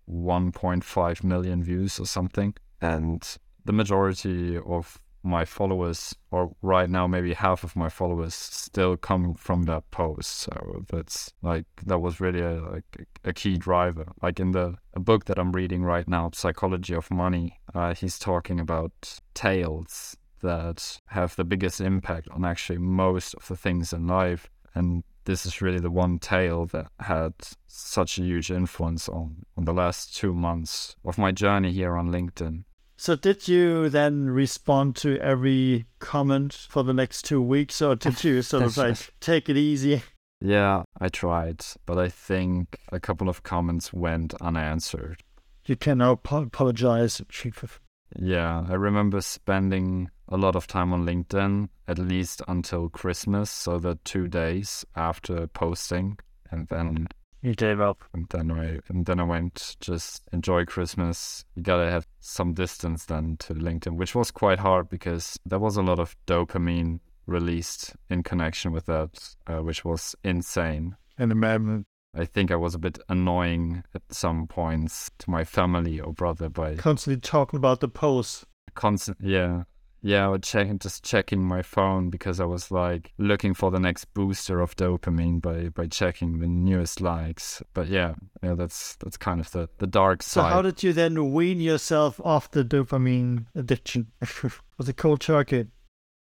1.5 0.09 1.23
million 1.25 1.61
views 1.61 1.99
or 1.99 2.05
something. 2.05 2.53
And 2.79 3.27
the 3.65 3.73
majority 3.73 4.57
of 4.57 5.01
my 5.27 5.45
followers, 5.45 6.15
or 6.31 6.55
right 6.61 6.89
now 6.89 7.05
maybe 7.07 7.33
half 7.33 7.63
of 7.63 7.75
my 7.75 7.89
followers, 7.89 8.33
still 8.33 8.97
come 8.97 9.35
from 9.35 9.63
that 9.63 9.89
post. 9.91 10.31
So 10.39 10.85
that's 10.89 11.33
like 11.41 11.65
that 11.85 11.99
was 11.99 12.19
really 12.19 12.41
a, 12.41 12.61
like 12.61 13.07
a 13.23 13.33
key 13.33 13.57
driver. 13.57 14.07
Like 14.21 14.39
in 14.39 14.51
the 14.51 14.75
book 14.95 15.25
that 15.25 15.37
I'm 15.37 15.51
reading 15.51 15.83
right 15.83 16.07
now, 16.07 16.31
Psychology 16.33 16.95
of 16.95 17.11
Money, 17.11 17.59
uh, 17.75 17.93
he's 17.93 18.17
talking 18.17 18.59
about 18.59 19.19
tails 19.33 20.17
that 20.41 20.99
have 21.07 21.35
the 21.35 21.43
biggest 21.43 21.81
impact 21.81 22.29
on 22.29 22.45
actually 22.45 22.77
most 22.77 23.33
of 23.35 23.47
the 23.47 23.55
things 23.55 23.93
in 23.93 24.07
life, 24.07 24.49
and 24.75 25.03
this 25.25 25.45
is 25.45 25.61
really 25.61 25.79
the 25.79 25.91
one 25.91 26.19
tale 26.19 26.65
that 26.67 26.87
had 26.99 27.33
such 27.67 28.17
a 28.17 28.21
huge 28.21 28.49
influence 28.49 29.09
on, 29.09 29.45
on 29.57 29.65
the 29.65 29.73
last 29.73 30.15
two 30.15 30.33
months 30.33 30.95
of 31.03 31.17
my 31.17 31.33
journey 31.33 31.71
here 31.71 31.97
on 31.97 32.09
LinkedIn. 32.11 32.63
So 32.99 33.15
did 33.15 33.47
you 33.47 33.89
then 33.89 34.29
respond 34.29 34.95
to 34.97 35.19
every 35.19 35.85
comment 35.99 36.53
for 36.69 36.83
the 36.83 36.93
next 36.93 37.25
two 37.25 37.41
weeks, 37.41 37.81
or 37.81 37.95
did 37.95 38.23
you 38.23 38.41
sort 38.41 38.63
of 38.63 38.75
like 38.75 39.13
take 39.19 39.49
it 39.49 39.57
easy? 39.57 40.01
Yeah, 40.41 40.83
I 40.99 41.09
tried, 41.09 41.63
but 41.85 41.97
I 41.97 42.09
think 42.09 42.79
a 42.91 42.99
couple 42.99 43.29
of 43.29 43.43
comments 43.43 43.93
went 43.93 44.33
unanswered. 44.41 45.21
You 45.65 45.75
can 45.75 45.99
now 45.99 46.13
apologize, 46.13 47.21
Chief. 47.29 47.79
Yeah, 48.15 48.65
I 48.67 48.73
remember 48.73 49.21
spending 49.21 50.09
a 50.29 50.37
lot 50.37 50.55
of 50.55 50.65
time 50.65 50.93
on 50.93 51.05
LinkedIn, 51.05 51.69
at 51.87 51.99
least 51.99 52.41
until 52.47 52.89
Christmas, 52.89 53.51
so 53.51 53.77
the 53.77 53.99
two 54.03 54.27
days 54.27 54.85
after 54.95 55.47
posting, 55.47 56.17
and 56.49 56.67
then 56.67 57.07
you 57.41 57.53
gave 57.53 57.79
up. 57.79 58.03
And 58.13 58.27
then 58.29 58.51
I 58.51 58.79
and 58.87 59.05
then 59.05 59.19
I 59.19 59.23
went 59.23 59.77
just 59.79 60.27
enjoy 60.31 60.65
Christmas. 60.65 61.45
You 61.55 61.63
gotta 61.63 61.89
have 61.89 62.07
some 62.19 62.53
distance 62.53 63.05
then 63.05 63.37
to 63.39 63.53
LinkedIn, 63.53 63.95
which 63.95 64.15
was 64.15 64.31
quite 64.31 64.59
hard 64.59 64.89
because 64.89 65.39
there 65.45 65.59
was 65.59 65.77
a 65.77 65.81
lot 65.81 65.99
of 65.99 66.15
dopamine 66.25 66.99
released 67.25 67.95
in 68.09 68.23
connection 68.23 68.71
with 68.71 68.85
that, 68.85 69.35
uh, 69.47 69.61
which 69.61 69.83
was 69.83 70.15
insane. 70.23 70.95
And 71.17 71.31
imagine. 71.31 71.85
I 72.15 72.25
think 72.25 72.49
I 72.49 72.55
was 72.55 72.73
a 72.73 72.79
bit 72.79 72.97
annoying 73.09 73.83
at 73.93 74.01
some 74.09 74.47
points 74.47 75.11
to 75.19 75.29
my 75.29 75.43
family 75.43 75.99
or 75.99 76.13
brother 76.13 76.49
by 76.49 76.75
constantly 76.75 77.21
talking 77.21 77.57
about 77.57 77.79
the 77.79 77.89
post. 77.89 78.45
Constant, 78.73 79.17
yeah 79.21 79.63
yeah, 80.07 80.25
I 80.25 80.29
was 80.29 80.39
just 80.79 81.03
checking 81.03 81.43
my 81.43 81.61
phone 81.61 82.09
because 82.09 82.39
I 82.39 82.45
was 82.45 82.71
like 82.71 83.11
looking 83.17 83.53
for 83.53 83.71
the 83.71 83.79
next 83.79 84.05
booster 84.13 84.61
of 84.61 84.73
dopamine 84.77 85.41
by 85.41 85.67
by 85.67 85.87
checking 85.87 86.39
the 86.39 86.47
newest 86.47 87.01
likes. 87.01 87.61
But 87.73 87.89
yeah, 87.89 88.13
yeah, 88.41 88.53
that's 88.53 88.95
that's 88.95 89.17
kind 89.17 89.41
of 89.41 89.51
the 89.51 89.67
the 89.79 89.87
dark 89.87 90.23
side. 90.23 90.43
So 90.43 90.47
how 90.47 90.61
did 90.61 90.81
you 90.81 90.93
then 90.93 91.33
wean 91.33 91.59
yourself 91.59 92.21
off 92.23 92.49
the 92.49 92.63
dopamine 92.63 93.47
addiction? 93.53 94.07
was 94.77 94.87
it 94.87 94.95
cold 94.95 95.19
turkey? 95.19 95.67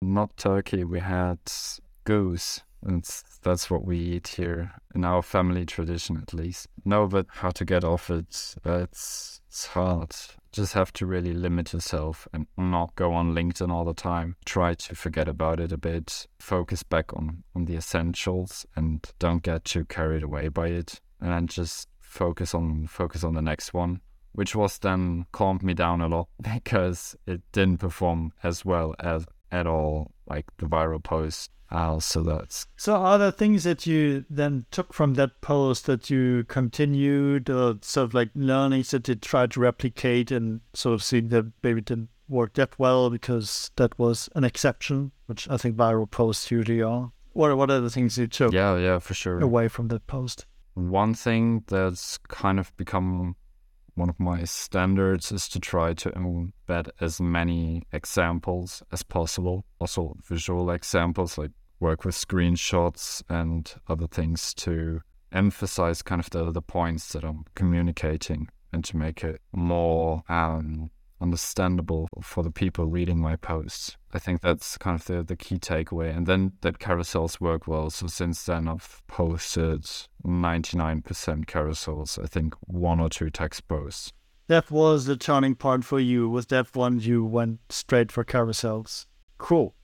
Not 0.00 0.36
turkey. 0.36 0.84
We 0.84 1.00
had 1.00 1.40
goose. 2.04 2.60
And 2.84 3.08
that's 3.42 3.70
what 3.70 3.84
we 3.84 3.96
eat 3.96 4.26
here 4.26 4.72
in 4.92 5.04
our 5.04 5.22
family 5.22 5.64
tradition, 5.64 6.16
at 6.16 6.34
least. 6.34 6.66
No, 6.84 7.06
but 7.06 7.26
how 7.28 7.50
to 7.50 7.64
get 7.64 7.84
off 7.84 8.10
it? 8.10 8.56
It's 8.64 9.40
it's 9.48 9.66
hard. 9.66 10.16
Just 10.52 10.74
have 10.74 10.92
to 10.94 11.06
really 11.06 11.32
limit 11.32 11.72
yourself 11.72 12.28
and 12.32 12.46
not 12.56 12.94
go 12.94 13.12
on 13.14 13.34
LinkedIn 13.34 13.70
all 13.70 13.84
the 13.84 13.94
time. 13.94 14.36
Try 14.44 14.74
to 14.74 14.94
forget 14.94 15.26
about 15.28 15.60
it 15.60 15.72
a 15.72 15.78
bit. 15.78 16.26
Focus 16.38 16.82
back 16.82 17.12
on 17.14 17.42
on 17.54 17.64
the 17.64 17.76
essentials 17.76 18.66
and 18.76 19.10
don't 19.18 19.42
get 19.42 19.64
too 19.64 19.84
carried 19.86 20.22
away 20.22 20.48
by 20.48 20.68
it. 20.68 21.00
And 21.20 21.48
just 21.48 21.88
focus 22.00 22.54
on 22.54 22.86
focus 22.86 23.24
on 23.24 23.34
the 23.34 23.42
next 23.42 23.72
one 23.72 24.00
which 24.32 24.56
was 24.56 24.78
then 24.78 25.26
calmed 25.32 25.62
me 25.62 25.74
down 25.74 26.00
a 26.00 26.08
lot 26.08 26.28
because 26.54 27.14
it 27.26 27.40
didn't 27.52 27.78
perform 27.78 28.32
as 28.42 28.64
well 28.64 28.94
as 28.98 29.26
at 29.52 29.66
all 29.66 30.10
like 30.26 30.46
the 30.56 30.66
viral 30.66 31.02
post 31.02 31.50
uh, 31.70 31.98
so 31.98 32.22
that's 32.22 32.66
so 32.76 32.96
are 32.96 33.16
there 33.18 33.30
things 33.30 33.64
that 33.64 33.86
you 33.86 34.24
then 34.28 34.66
took 34.70 34.92
from 34.92 35.14
that 35.14 35.40
post 35.40 35.86
that 35.86 36.10
you 36.10 36.44
continued 36.44 37.48
or 37.48 37.76
sort 37.80 38.04
of 38.04 38.14
like 38.14 38.28
learnings 38.34 38.90
that 38.90 39.08
you 39.08 39.14
tried 39.14 39.50
to 39.50 39.60
replicate 39.60 40.30
and 40.30 40.60
sort 40.74 40.94
of 40.94 41.02
seeing 41.02 41.28
that 41.28 41.50
maybe 41.62 41.80
didn't 41.80 42.10
work 42.28 42.52
that 42.54 42.78
well 42.78 43.08
because 43.08 43.70
that 43.76 43.98
was 43.98 44.28
an 44.34 44.44
exception 44.44 45.12
which 45.26 45.48
i 45.48 45.56
think 45.56 45.76
viral 45.76 46.10
posts 46.10 46.50
usually 46.50 46.82
are? 46.82 47.12
What 47.32 47.56
what 47.56 47.70
are 47.70 47.80
the 47.80 47.90
things 47.90 48.18
you 48.18 48.26
took 48.26 48.52
yeah 48.52 48.76
yeah 48.76 48.98
for 48.98 49.14
sure. 49.14 49.40
away 49.40 49.68
from 49.68 49.88
that 49.88 50.06
post? 50.06 50.46
One 50.74 51.14
thing 51.14 51.64
that's 51.66 52.18
kind 52.28 52.58
of 52.58 52.74
become 52.76 53.36
one 53.94 54.08
of 54.08 54.18
my 54.18 54.44
standards 54.44 55.32
is 55.32 55.48
to 55.48 55.60
try 55.60 55.94
to 55.94 56.10
embed 56.10 56.88
as 57.00 57.20
many 57.20 57.82
examples 57.92 58.82
as 58.92 59.02
possible, 59.02 59.64
also 59.78 60.16
visual 60.24 60.70
examples, 60.70 61.36
like 61.36 61.50
work 61.80 62.04
with 62.04 62.14
screenshots 62.14 63.22
and 63.28 63.74
other 63.88 64.06
things 64.06 64.54
to 64.54 65.00
emphasize 65.32 66.02
kind 66.02 66.20
of 66.20 66.30
the, 66.30 66.50
the 66.50 66.62
points 66.62 67.12
that 67.12 67.24
I'm 67.24 67.44
communicating 67.54 68.48
and 68.72 68.84
to 68.84 68.96
make 68.96 69.24
it 69.24 69.40
more 69.52 70.22
um, 70.28 70.90
understandable 71.22 72.08
for 72.20 72.42
the 72.42 72.50
people 72.50 72.86
reading 72.86 73.20
my 73.20 73.36
posts. 73.36 73.96
I 74.12 74.18
think 74.18 74.40
that's 74.40 74.76
kind 74.76 74.98
of 74.98 75.06
the, 75.06 75.22
the 75.22 75.36
key 75.36 75.58
takeaway. 75.58 76.14
And 76.14 76.26
then 76.26 76.52
that 76.60 76.78
carousels 76.78 77.40
work 77.40 77.66
well. 77.66 77.88
So 77.90 78.06
since 78.08 78.44
then, 78.44 78.68
I've 78.68 79.02
posted 79.06 79.84
99% 80.26 81.02
carousels, 81.46 82.22
I 82.22 82.26
think 82.26 82.54
one 82.66 83.00
or 83.00 83.08
two 83.08 83.30
text 83.30 83.68
posts. 83.68 84.12
That 84.48 84.70
was 84.70 85.06
the 85.06 85.16
turning 85.16 85.54
point 85.54 85.84
for 85.84 86.00
you. 86.00 86.28
Was 86.28 86.46
that 86.46 86.74
one 86.74 87.00
you 87.00 87.24
went 87.24 87.60
straight 87.70 88.10
for 88.12 88.24
carousels? 88.24 89.06
Cool. 89.38 89.74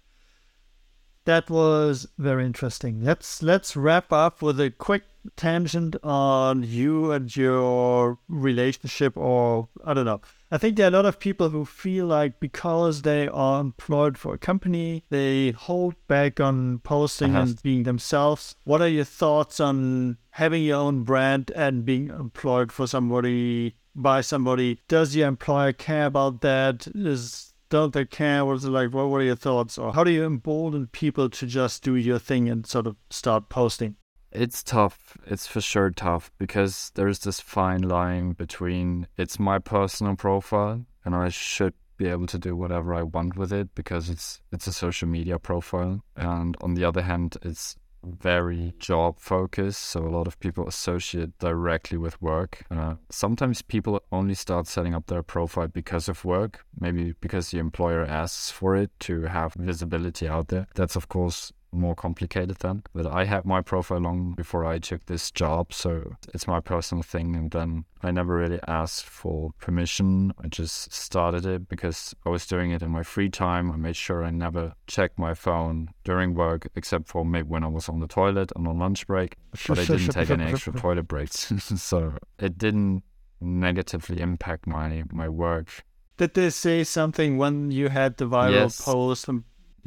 That 1.24 1.50
was 1.50 2.09
very 2.16 2.46
interesting. 2.46 3.02
Let's 3.02 3.42
let's 3.42 3.76
wrap 3.76 4.12
up 4.12 4.40
with 4.40 4.59
a 4.61 4.70
quick 4.70 5.04
tangent 5.37 5.96
on 6.02 6.62
you 6.62 7.12
and 7.12 7.35
your 7.37 8.18
relationship, 8.28 9.16
or 9.16 9.68
I 9.85 9.94
don't 9.94 10.07
know. 10.07 10.20
I 10.50 10.57
think 10.57 10.76
there 10.76 10.87
are 10.87 10.88
a 10.88 10.92
lot 10.92 11.04
of 11.04 11.18
people 11.18 11.50
who 11.50 11.66
feel 11.66 12.07
like 12.07 12.40
because 12.40 13.02
they 13.02 13.28
are 13.28 13.61
employed 13.61 14.16
for 14.16 14.35
a 14.35 14.38
company, 14.38 15.04
they 15.11 15.50
hold 15.50 15.94
back 16.07 16.40
on 16.40 16.78
posting 16.78 17.33
uh-huh. 17.33 17.42
and 17.42 17.62
being 17.62 17.83
themselves. 17.83 18.57
What 18.64 18.81
are 18.81 18.88
your 18.88 19.04
thoughts 19.04 19.61
on 19.61 20.16
having 20.31 20.62
your 20.62 20.78
own 20.78 21.02
brand 21.02 21.50
and 21.54 21.85
being 21.85 22.09
employed 22.09 22.72
for 22.72 22.87
somebody 22.87 23.74
by 23.94 24.22
somebody? 24.22 24.81
Does 24.88 25.14
your 25.14 25.28
employer 25.28 25.72
care 25.74 26.07
about 26.07 26.40
that? 26.40 26.87
Is 26.94 27.47
don't 27.68 27.92
they 27.92 28.04
care? 28.04 28.44
What's 28.44 28.64
it 28.64 28.70
like? 28.70 28.92
What, 28.92 29.09
what 29.09 29.20
are 29.20 29.24
your 29.24 29.37
thoughts? 29.37 29.78
Or 29.78 29.92
how 29.92 30.04
do 30.04 30.11
you 30.11 30.24
embolden 30.24 30.88
people 30.88 31.28
to 31.31 31.46
just 31.46 31.83
do 31.83 31.94
your 31.96 32.18
thing 32.18 32.48
and 32.48 32.66
sort 32.66 32.87
of 32.87 32.96
start 33.11 33.48
posting? 33.48 33.96
It's 34.31 34.62
tough. 34.62 35.16
It's 35.26 35.46
for 35.46 35.61
sure 35.61 35.90
tough 35.90 36.31
because 36.38 36.92
there's 36.94 37.20
this 37.20 37.40
fine 37.40 37.83
line 37.83 38.33
between 38.33 39.07
it's 39.16 39.38
my 39.38 39.59
personal 39.59 40.16
profile 40.16 40.85
and 41.04 41.14
I 41.14 41.31
should 41.31 41.72
be 41.96 42.07
able 42.07 42.26
to 42.26 42.38
do 42.38 42.54
whatever 42.54 42.94
I 42.94 43.02
want 43.02 43.37
with 43.37 43.52
it 43.52 43.74
because 43.74 44.09
it's 44.09 44.40
it's 44.52 44.66
a 44.66 44.72
social 44.72 45.09
media 45.09 45.38
profile 45.38 46.04
and 46.14 46.57
on 46.61 46.74
the 46.74 46.85
other 46.85 47.02
hand 47.02 47.37
it's 47.42 47.76
very 48.04 48.72
job 48.78 49.18
focused 49.18 49.82
so 49.82 50.00
a 50.00 50.08
lot 50.08 50.26
of 50.26 50.38
people 50.40 50.66
associate 50.66 51.38
directly 51.38 51.98
with 51.98 52.20
work. 52.22 52.64
Uh, 52.70 52.94
sometimes 53.11 53.62
people 53.62 54.00
only 54.12 54.34
start 54.34 54.66
setting 54.66 54.94
up 54.94 55.06
their 55.06 55.22
profile 55.22 55.68
because 55.68 56.08
of 56.08 56.24
work 56.24 56.64
maybe 56.80 57.14
because 57.20 57.50
the 57.50 57.58
employer 57.58 58.04
asks 58.04 58.50
for 58.50 58.76
it 58.76 58.90
to 59.00 59.22
have 59.22 59.54
visibility 59.54 60.28
out 60.28 60.48
there. 60.48 60.66
That's 60.74 60.96
of 60.96 61.08
course 61.08 61.52
more 61.72 61.94
complicated 61.94 62.57
then. 62.59 62.83
But 62.94 63.07
I 63.07 63.24
had 63.24 63.44
my 63.44 63.61
profile 63.61 63.98
long 64.00 64.33
before 64.33 64.64
I 64.64 64.78
took 64.78 65.07
this 65.07 65.31
job, 65.31 65.72
so 65.72 66.16
it's 66.35 66.46
my 66.46 66.61
personal 66.61 67.02
thing. 67.02 67.37
And 67.37 67.50
then 67.50 67.85
I 68.02 68.11
never 68.11 68.35
really 68.35 68.61
asked 68.66 69.04
for 69.04 69.52
permission. 69.59 70.33
I 70.42 70.48
just 70.48 70.92
started 70.92 71.44
it 71.46 71.68
because 71.68 72.14
I 72.24 72.31
was 72.31 72.46
doing 72.46 72.70
it 72.70 72.83
in 72.83 72.90
my 72.90 73.02
free 73.02 73.28
time. 73.28 73.70
I 73.70 73.76
made 73.76 73.96
sure 73.96 74.24
I 74.24 74.31
never 74.31 74.72
checked 74.87 75.18
my 75.18 75.35
phone 75.35 75.90
during 76.04 76.35
work, 76.35 76.68
except 76.74 77.09
for 77.09 77.24
maybe 77.24 77.48
when 77.48 77.64
I 77.64 77.68
was 77.68 77.88
on 77.88 78.00
the 78.00 78.09
toilet 78.09 78.52
and 78.57 78.66
on 78.66 78.78
lunch 78.78 79.07
break. 79.07 79.37
But 79.66 79.78
I 79.78 79.85
didn't 79.85 80.12
take 80.12 80.31
any 80.31 80.44
extra 80.44 80.72
toilet 80.72 81.09
breaks, 81.09 81.52
so 81.76 82.14
it 82.38 82.59
didn't 82.59 83.02
negatively 83.40 84.20
impact 84.20 84.66
my 84.66 85.04
my 85.12 85.28
work. 85.28 85.85
Did 86.16 86.35
they 86.35 86.50
say 86.50 86.83
something 86.83 87.38
when 87.38 87.70
you 87.70 87.88
had 87.88 88.16
the 88.16 88.26
viral 88.26 88.52
yes. 88.52 88.81
post 88.81 89.28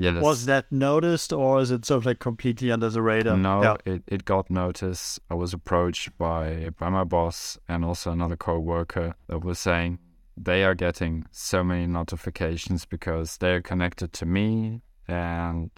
yeah, 0.02 0.20
was 0.20 0.46
that 0.46 0.72
noticed 0.72 1.32
or 1.32 1.62
is 1.62 1.70
it 1.70 1.86
sort 1.86 2.00
of 2.00 2.06
like 2.06 2.20
completely 2.20 2.72
under 2.72 2.90
the 2.90 3.02
radar? 3.02 3.38
No, 3.38 3.62
yeah. 3.62 3.76
it, 3.86 4.04
it 4.08 4.26
got 4.26 4.50
noticed. 4.50 5.20
I 5.30 5.36
was 5.36 5.54
approached 5.54 6.18
by 6.18 6.70
by 6.78 6.90
my 6.90 7.04
boss 7.04 7.60
and 7.68 7.86
also 7.86 8.12
another 8.12 8.36
co-worker 8.36 9.16
that 9.28 9.44
was 9.44 9.60
saying 9.60 10.00
they 10.36 10.64
are 10.64 10.74
getting 10.74 11.26
so 11.32 11.64
many 11.64 11.86
notifications 11.86 12.86
because 12.86 13.38
they're 13.38 13.62
connected 13.62 14.12
to 14.14 14.26
me 14.26 14.82
and 15.08 15.70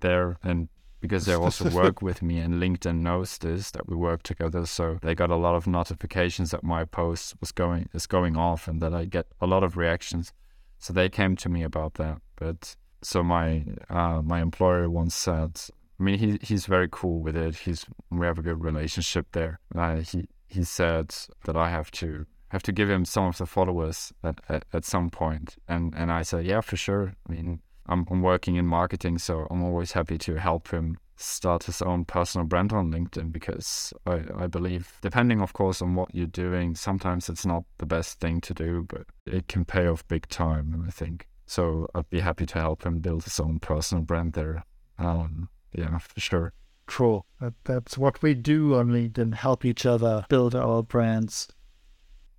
they're 0.00 0.38
and 0.42 0.68
because 1.00 1.26
they 1.26 1.34
also 1.34 1.68
work 1.82 2.00
with 2.00 2.22
me 2.22 2.38
and 2.38 2.54
LinkedIn 2.54 3.00
knows 3.00 3.38
this 3.38 3.72
that 3.72 3.88
we 3.88 3.96
work 3.96 4.22
together 4.22 4.66
so 4.66 4.98
they 5.02 5.14
got 5.14 5.30
a 5.30 5.36
lot 5.36 5.54
of 5.56 5.66
notifications 5.66 6.52
that 6.52 6.62
my 6.62 6.84
post 6.84 7.34
was 7.40 7.50
going 7.50 7.88
is 7.92 8.06
going 8.06 8.36
off 8.36 8.68
and 8.68 8.80
that 8.80 8.94
I 8.94 9.04
get 9.04 9.26
a 9.40 9.46
lot 9.46 9.64
of 9.64 9.76
reactions 9.76 10.32
so 10.78 10.92
they 10.92 11.08
came 11.08 11.34
to 11.36 11.48
me 11.48 11.64
about 11.64 11.94
that 11.94 12.18
but 12.36 12.76
so 13.04 13.22
my 13.22 13.64
uh, 13.90 14.22
my 14.22 14.40
employer 14.40 14.88
once 14.88 15.14
said, 15.14 15.60
I 16.00 16.02
mean, 16.02 16.18
he 16.18 16.38
he's 16.42 16.66
very 16.66 16.88
cool 16.90 17.20
with 17.20 17.36
it. 17.36 17.56
He's 17.56 17.86
we 18.10 18.26
have 18.26 18.38
a 18.38 18.42
good 18.42 18.62
relationship 18.64 19.26
there. 19.32 19.60
Uh, 19.74 19.96
he 19.96 20.28
he 20.48 20.64
said 20.64 21.14
that 21.44 21.56
I 21.56 21.70
have 21.70 21.90
to 21.92 22.26
have 22.48 22.62
to 22.62 22.72
give 22.72 22.88
him 22.88 23.04
some 23.04 23.26
of 23.26 23.38
the 23.38 23.46
followers 23.46 24.12
at, 24.22 24.40
at, 24.48 24.64
at 24.72 24.84
some 24.84 25.10
point, 25.10 25.56
and 25.68 25.94
and 25.94 26.10
I 26.10 26.22
said, 26.22 26.44
yeah, 26.44 26.60
for 26.60 26.76
sure. 26.76 27.14
I 27.28 27.32
mean, 27.32 27.60
I'm, 27.86 28.06
I'm 28.10 28.22
working 28.22 28.56
in 28.56 28.66
marketing, 28.66 29.18
so 29.18 29.46
I'm 29.50 29.62
always 29.62 29.92
happy 29.92 30.18
to 30.18 30.36
help 30.36 30.70
him 30.70 30.96
start 31.16 31.64
his 31.64 31.80
own 31.82 32.04
personal 32.04 32.46
brand 32.46 32.72
on 32.72 32.90
LinkedIn 32.90 33.32
because 33.32 33.92
I, 34.06 34.22
I 34.36 34.46
believe, 34.46 34.98
depending, 35.00 35.40
of 35.40 35.52
course, 35.52 35.80
on 35.80 35.94
what 35.94 36.14
you're 36.14 36.26
doing, 36.26 36.74
sometimes 36.74 37.28
it's 37.28 37.46
not 37.46 37.64
the 37.78 37.86
best 37.86 38.20
thing 38.20 38.40
to 38.42 38.54
do, 38.54 38.86
but 38.88 39.06
it 39.26 39.46
can 39.46 39.64
pay 39.64 39.86
off 39.86 40.06
big 40.08 40.28
time, 40.28 40.84
I 40.86 40.90
think. 40.90 41.28
So 41.54 41.86
I'd 41.94 42.10
be 42.10 42.18
happy 42.18 42.46
to 42.46 42.58
help 42.58 42.84
him 42.84 42.98
build 42.98 43.22
his 43.22 43.38
own 43.38 43.60
personal 43.60 44.02
brand 44.02 44.32
there. 44.32 44.64
Um, 44.98 45.48
yeah, 45.72 45.98
for 45.98 46.18
sure. 46.18 46.52
Cool. 46.86 47.26
That, 47.40 47.54
that's 47.62 47.96
what 47.96 48.20
we 48.22 48.34
do 48.34 48.74
on 48.74 48.88
LinkedIn, 48.88 49.34
help 49.34 49.64
each 49.64 49.86
other 49.86 50.26
build 50.28 50.56
our 50.56 50.82
brands. 50.82 51.46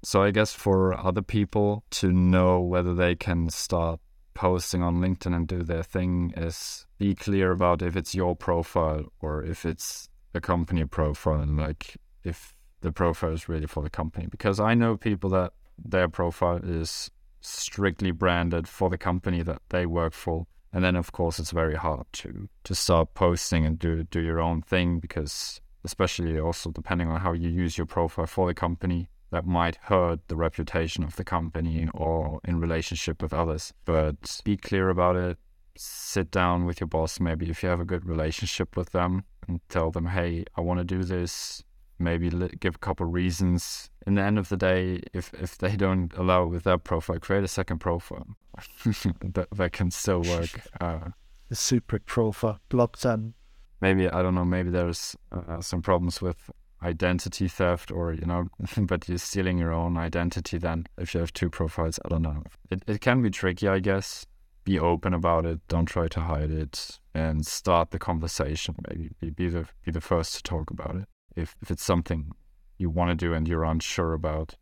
So 0.04 0.22
I 0.22 0.32
guess 0.32 0.52
for 0.52 0.94
other 1.00 1.22
people 1.22 1.86
to 1.92 2.12
know 2.12 2.60
whether 2.60 2.94
they 2.94 3.16
can 3.16 3.50
start 3.50 4.02
posting 4.34 4.84
on 4.84 4.98
LinkedIn 4.98 5.34
and 5.34 5.48
do 5.48 5.64
their 5.64 5.84
thing 5.84 6.34
is 6.36 6.86
be 6.98 7.16
clear 7.16 7.52
about 7.52 7.82
if 7.82 7.96
it's 7.96 8.16
your 8.16 8.36
profile 8.36 9.06
or 9.22 9.42
if 9.42 9.66
it's 9.66 10.10
a 10.34 10.42
company 10.42 10.84
profile 10.84 11.40
and 11.40 11.56
like 11.56 11.96
if 12.26 12.54
the 12.82 12.92
profile 12.92 13.32
is 13.32 13.48
really 13.48 13.68
for 13.68 13.82
the 13.82 13.90
company. 13.90 14.28
Because 14.30 14.60
I 14.60 14.74
know 14.74 14.98
people 14.98 15.30
that 15.30 15.54
their 15.78 16.10
profile 16.10 16.60
is 16.62 17.10
strictly 17.48 18.12
branded 18.12 18.68
for 18.68 18.90
the 18.90 18.98
company 18.98 19.42
that 19.44 19.62
they 19.70 19.86
work 19.86 20.14
for. 20.14 20.48
And 20.74 20.84
then 20.84 20.96
of 20.96 21.12
course 21.12 21.40
it's 21.40 21.52
very 21.52 21.76
hard 21.76 22.06
to 22.14 22.50
to 22.66 22.76
start 22.76 23.14
posting 23.14 23.66
and 23.66 23.80
do 23.80 24.04
do 24.04 24.22
your 24.22 24.42
own 24.42 24.62
thing 24.62 25.00
because 25.00 25.62
especially 25.84 26.40
also 26.40 26.72
depending 26.72 27.10
on 27.10 27.22
how 27.22 27.32
you 27.32 27.50
use 27.50 27.78
your 27.78 27.86
profile 27.86 28.26
for 28.26 28.48
the 28.48 28.54
company, 28.54 29.08
that 29.32 29.46
might 29.46 29.76
hurt 29.84 30.28
the 30.28 30.36
reputation 30.36 31.04
of 31.04 31.16
the 31.16 31.24
company 31.24 31.88
or 31.94 32.40
in 32.44 32.60
relationship 32.60 33.22
with 33.22 33.34
others. 33.34 33.74
But 33.86 34.42
be 34.44 34.58
clear 34.58 34.90
about 34.90 35.16
it. 35.16 35.38
Sit 35.78 36.32
down 36.32 36.66
with 36.66 36.80
your 36.80 36.88
boss, 36.88 37.20
maybe 37.20 37.50
if 37.50 37.62
you 37.62 37.70
have 37.70 37.82
a 37.82 37.86
good 37.86 38.06
relationship 38.06 38.78
with 38.78 38.92
them, 38.92 39.26
and 39.48 39.60
tell 39.70 39.92
them, 39.92 40.08
hey, 40.08 40.46
I 40.56 40.62
want 40.62 40.80
to 40.80 40.86
do 40.86 41.04
this 41.04 41.64
maybe 42.00 42.30
give 42.60 42.76
a 42.76 42.80
couple 42.80 43.06
reasons. 43.06 43.90
In 44.08 44.16
the 44.16 44.22
end 44.22 44.38
of 44.38 44.50
the 44.50 44.58
day, 44.58 45.02
if 45.14 45.34
if 45.34 45.58
they 45.58 45.76
don't 45.76 46.14
allow 46.16 46.46
with 46.46 46.64
that 46.64 46.84
profile, 46.84 47.20
create 47.20 47.44
a 47.44 47.48
second 47.48 47.80
profile. 47.80 48.28
that 49.34 49.48
that 49.52 49.72
can 49.74 49.92
still 49.92 50.22
work. 50.22 50.62
Uh, 50.80 51.10
the 51.50 51.56
super 51.56 52.00
profile, 52.00 52.60
blockchain. 52.70 53.34
maybe 53.82 54.08
I 54.08 54.22
don't 54.22 54.36
know. 54.36 54.46
Maybe 54.46 54.70
there's 54.70 55.16
uh, 55.32 55.62
some 55.62 55.82
problems 55.82 56.22
with 56.22 56.50
identity 56.84 57.48
theft, 57.48 57.92
or 57.92 58.14
you 58.14 58.26
know, 58.26 58.48
but 58.78 59.10
you're 59.10 59.18
stealing 59.18 59.58
your 59.58 59.74
own 59.74 59.98
identity. 59.98 60.58
Then 60.60 60.86
if 60.98 61.14
you 61.14 61.20
have 61.20 61.34
two 61.34 61.50
profiles, 61.50 62.00
I 62.06 62.10
don't 62.10 62.22
know. 62.22 62.44
It 62.70 62.84
it 62.88 63.02
can 63.02 63.22
be 63.22 63.32
tricky, 63.32 63.68
I 63.68 63.80
guess. 63.80 64.26
Be 64.64 64.80
open 64.80 65.14
about 65.14 65.46
it. 65.46 65.60
Don't 65.68 65.86
try 65.86 66.08
to 66.08 66.20
hide 66.22 66.52
it, 66.52 67.00
and 67.14 67.46
start 67.46 67.92
the 67.92 68.00
conversation. 68.00 68.76
Maybe 68.88 69.12
be, 69.20 69.30
be 69.32 69.50
the 69.50 69.68
be 69.84 69.92
the 69.92 70.02
first 70.02 70.36
to 70.36 70.44
talk 70.44 70.70
about 70.70 70.96
it 70.96 71.08
if 71.36 71.56
if 71.62 71.72
it's 71.72 71.84
something 71.84 72.32
you 72.78 72.90
want 72.90 73.12
to 73.12 73.16
do 73.16 73.34
and 73.34 73.48
you're 73.48 73.64
unsure 73.64 74.14
about. 74.14 74.56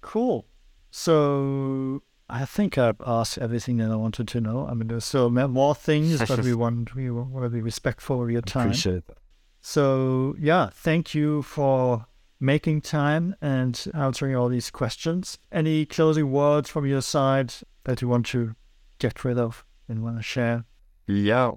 Cool. 0.00 0.46
So 0.90 2.02
I 2.30 2.44
think 2.44 2.78
I've 2.78 3.00
asked 3.06 3.38
everything 3.38 3.78
that 3.78 3.90
I 3.90 3.96
wanted 3.96 4.28
to 4.28 4.40
know. 4.40 4.66
I 4.66 4.74
mean, 4.74 4.88
there's 4.88 5.04
still 5.04 5.30
more 5.30 5.74
things, 5.74 6.18
but 6.28 6.40
we 6.40 6.54
want 6.54 6.94
we 6.94 7.10
want 7.10 7.44
to 7.44 7.50
be 7.50 7.60
respectful 7.60 8.22
of 8.22 8.30
your 8.30 8.42
time. 8.42 8.68
Appreciate 8.68 9.06
that. 9.06 9.18
So 9.60 10.34
yeah, 10.38 10.70
thank 10.72 11.14
you 11.14 11.42
for 11.42 12.06
making 12.40 12.80
time 12.80 13.34
and 13.40 13.84
answering 13.94 14.36
all 14.36 14.48
these 14.48 14.70
questions. 14.70 15.38
Any 15.50 15.84
closing 15.86 16.30
words 16.30 16.70
from 16.70 16.86
your 16.86 17.02
side 17.02 17.52
that 17.84 18.00
you 18.00 18.08
want 18.08 18.26
to 18.26 18.54
get 18.98 19.24
rid 19.24 19.38
of 19.38 19.64
and 19.88 20.02
want 20.02 20.16
to 20.16 20.22
share? 20.22 20.64
Yeah. 21.06 21.52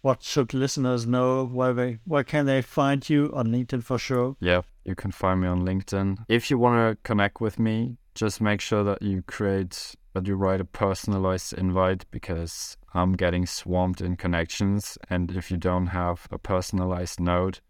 What 0.00 0.22
should 0.22 0.54
listeners 0.54 1.06
know? 1.06 1.44
Where 1.44 1.74
they 1.74 1.98
where 2.04 2.24
can 2.24 2.46
they 2.46 2.62
find 2.62 3.08
you 3.08 3.32
on 3.34 3.48
LinkedIn 3.48 3.82
for 3.82 3.98
sure? 3.98 4.36
Yeah, 4.40 4.62
you 4.84 4.94
can 4.94 5.10
find 5.10 5.40
me 5.40 5.48
on 5.48 5.62
LinkedIn. 5.62 6.24
If 6.28 6.50
you 6.50 6.58
want 6.58 6.76
to 6.78 7.02
connect 7.02 7.40
with 7.40 7.58
me, 7.58 7.96
just 8.14 8.40
make 8.40 8.60
sure 8.60 8.84
that 8.84 9.02
you 9.02 9.22
create 9.22 9.94
that 10.14 10.26
you 10.26 10.34
write 10.34 10.60
a 10.60 10.64
personalized 10.64 11.52
invite 11.52 12.04
because 12.10 12.76
I'm 12.94 13.12
getting 13.12 13.46
swamped 13.46 14.00
in 14.00 14.16
connections 14.16 14.98
and 15.08 15.30
if 15.30 15.50
you 15.50 15.56
don't 15.56 15.88
have 15.88 16.26
a 16.32 16.38
personalized 16.38 17.20
note 17.20 17.60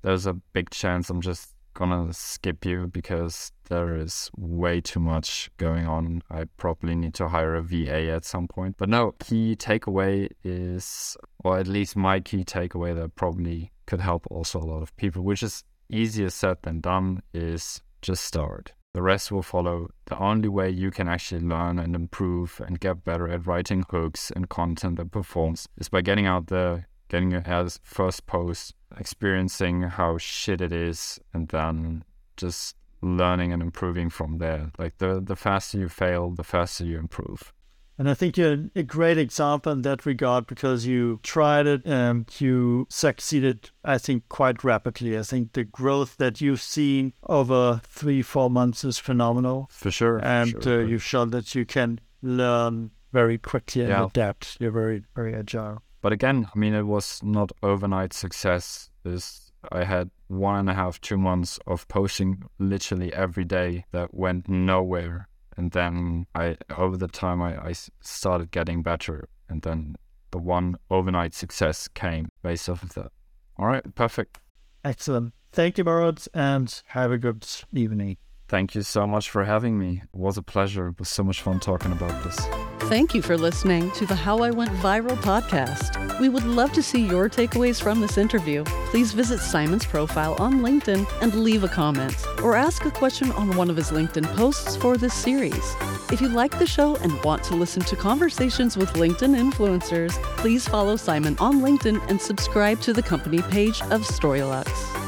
there's 0.00 0.24
a 0.24 0.32
big 0.32 0.70
chance 0.70 1.10
I'm 1.10 1.20
just 1.20 1.55
gonna 1.76 2.12
skip 2.12 2.64
you 2.64 2.88
because 2.88 3.52
there 3.68 3.94
is 3.94 4.30
way 4.36 4.80
too 4.80 5.00
much 5.00 5.50
going 5.56 5.86
on. 5.86 6.22
I 6.30 6.44
probably 6.56 6.94
need 6.94 7.14
to 7.14 7.28
hire 7.28 7.54
a 7.54 7.62
VA 7.62 8.10
at 8.10 8.24
some 8.24 8.48
point. 8.48 8.76
But 8.78 8.88
no, 8.88 9.12
key 9.20 9.54
takeaway 9.56 10.30
is, 10.42 11.16
or 11.44 11.58
at 11.58 11.66
least 11.66 11.96
my 11.96 12.20
key 12.20 12.44
takeaway 12.44 12.94
that 12.96 13.14
probably 13.14 13.72
could 13.86 14.00
help 14.00 14.26
also 14.30 14.58
a 14.58 14.64
lot 14.64 14.82
of 14.82 14.96
people, 14.96 15.22
which 15.22 15.42
is 15.42 15.64
easier 15.88 16.30
said 16.30 16.56
than 16.62 16.80
done, 16.80 17.22
is 17.32 17.82
just 18.02 18.24
start. 18.24 18.72
The 18.94 19.02
rest 19.02 19.30
will 19.30 19.42
follow. 19.42 19.90
The 20.06 20.18
only 20.18 20.48
way 20.48 20.70
you 20.70 20.90
can 20.90 21.06
actually 21.06 21.42
learn 21.42 21.78
and 21.78 21.94
improve 21.94 22.62
and 22.66 22.80
get 22.80 23.04
better 23.04 23.28
at 23.28 23.46
writing 23.46 23.84
hooks 23.90 24.32
and 24.34 24.48
content 24.48 24.96
that 24.96 25.10
performs 25.10 25.68
is 25.76 25.90
by 25.90 26.00
getting 26.00 26.26
out 26.26 26.46
there, 26.46 26.88
getting 27.08 27.30
your 27.30 27.42
as 27.46 27.80
first 27.82 28.26
post, 28.26 28.74
experiencing 28.98 29.82
how 29.82 30.18
shit 30.18 30.60
it 30.60 30.72
is, 30.72 31.20
and 31.32 31.48
then 31.48 32.04
just 32.36 32.76
learning 33.02 33.52
and 33.52 33.62
improving 33.62 34.10
from 34.10 34.38
there. 34.38 34.70
Like 34.78 34.98
the 34.98 35.20
the 35.20 35.36
faster 35.36 35.78
you 35.78 35.88
fail, 35.88 36.30
the 36.30 36.44
faster 36.44 36.84
you 36.84 36.98
improve. 36.98 37.52
And 37.98 38.10
I 38.10 38.14
think 38.14 38.36
you're 38.36 38.66
a 38.74 38.82
great 38.82 39.16
example 39.16 39.72
in 39.72 39.80
that 39.82 40.04
regard 40.04 40.46
because 40.46 40.84
you 40.84 41.18
tried 41.22 41.66
it 41.66 41.86
and 41.86 42.28
you 42.38 42.86
succeeded, 42.90 43.70
I 43.84 43.96
think, 43.96 44.28
quite 44.28 44.62
rapidly. 44.62 45.18
I 45.18 45.22
think 45.22 45.54
the 45.54 45.64
growth 45.64 46.18
that 46.18 46.42
you've 46.42 46.60
seen 46.60 47.14
over 47.22 47.80
three, 47.84 48.20
four 48.20 48.50
months 48.50 48.84
is 48.84 48.98
phenomenal. 48.98 49.70
For 49.70 49.90
sure. 49.90 50.18
And 50.22 50.52
for 50.52 50.62
sure. 50.62 50.82
Uh, 50.82 50.86
you've 50.86 51.02
shown 51.02 51.30
that 51.30 51.54
you 51.54 51.64
can 51.64 52.00
learn 52.20 52.90
very 53.12 53.38
quickly 53.38 53.82
and 53.82 53.90
yeah. 53.90 54.04
adapt. 54.04 54.58
You're 54.60 54.72
very, 54.72 55.04
very 55.14 55.34
agile. 55.34 55.82
But 56.06 56.12
again, 56.12 56.48
I 56.54 56.56
mean, 56.56 56.72
it 56.72 56.84
was 56.84 57.20
not 57.24 57.50
overnight 57.64 58.12
success. 58.12 58.90
This 59.02 59.50
I 59.72 59.82
had 59.82 60.08
one 60.28 60.56
and 60.56 60.70
a 60.70 60.74
half, 60.74 61.00
two 61.00 61.16
months 61.18 61.58
of 61.66 61.88
posting 61.88 62.44
literally 62.60 63.12
every 63.12 63.44
day 63.44 63.86
that 63.90 64.14
went 64.14 64.48
nowhere. 64.48 65.26
And 65.56 65.72
then 65.72 66.28
I 66.32 66.58
over 66.78 66.96
the 66.96 67.08
time 67.08 67.42
I, 67.42 67.58
I 67.58 67.74
started 68.02 68.52
getting 68.52 68.84
better. 68.84 69.28
And 69.48 69.62
then 69.62 69.96
the 70.30 70.38
one 70.38 70.76
overnight 70.92 71.34
success 71.34 71.88
came 71.88 72.28
based 72.40 72.68
off 72.68 72.84
of 72.84 72.94
that. 72.94 73.10
All 73.56 73.66
right 73.66 73.82
perfect. 73.96 74.38
Excellent. 74.84 75.34
Thank 75.50 75.76
you 75.76 75.82
Moritz 75.82 76.28
and 76.32 76.82
have 76.86 77.10
a 77.10 77.18
good 77.18 77.44
evening. 77.72 78.16
Thank 78.46 78.76
you 78.76 78.82
so 78.82 79.08
much 79.08 79.28
for 79.28 79.42
having 79.42 79.76
me. 79.76 80.02
It 80.04 80.16
was 80.16 80.38
a 80.38 80.42
pleasure. 80.42 80.86
It 80.86 81.00
was 81.00 81.08
so 81.08 81.24
much 81.24 81.42
fun 81.42 81.58
talking 81.58 81.90
about 81.90 82.22
this 82.22 82.46
Thank 82.88 83.14
you 83.16 83.20
for 83.20 83.36
listening 83.36 83.90
to 83.92 84.06
the 84.06 84.14
How 84.14 84.38
I 84.44 84.52
Went 84.52 84.70
Viral 84.74 85.16
podcast. 85.16 86.20
We 86.20 86.28
would 86.28 86.44
love 86.44 86.72
to 86.74 86.84
see 86.84 87.04
your 87.04 87.28
takeaways 87.28 87.82
from 87.82 88.00
this 88.00 88.16
interview. 88.16 88.62
Please 88.90 89.10
visit 89.10 89.40
Simon's 89.40 89.84
profile 89.84 90.36
on 90.38 90.60
LinkedIn 90.60 91.04
and 91.20 91.34
leave 91.34 91.64
a 91.64 91.68
comment 91.68 92.14
or 92.44 92.54
ask 92.54 92.84
a 92.84 92.92
question 92.92 93.32
on 93.32 93.56
one 93.56 93.70
of 93.70 93.76
his 93.76 93.90
LinkedIn 93.90 94.24
posts 94.36 94.76
for 94.76 94.96
this 94.96 95.14
series. 95.14 95.74
If 96.12 96.20
you 96.20 96.28
like 96.28 96.56
the 96.60 96.66
show 96.66 96.94
and 96.98 97.20
want 97.24 97.42
to 97.44 97.56
listen 97.56 97.82
to 97.82 97.96
conversations 97.96 98.76
with 98.76 98.92
LinkedIn 98.92 99.36
influencers, 99.36 100.12
please 100.36 100.68
follow 100.68 100.94
Simon 100.94 101.36
on 101.40 101.62
LinkedIn 101.62 102.08
and 102.08 102.20
subscribe 102.20 102.80
to 102.82 102.92
the 102.92 103.02
company 103.02 103.42
page 103.42 103.80
of 103.90 104.02
Storylux. 104.02 105.05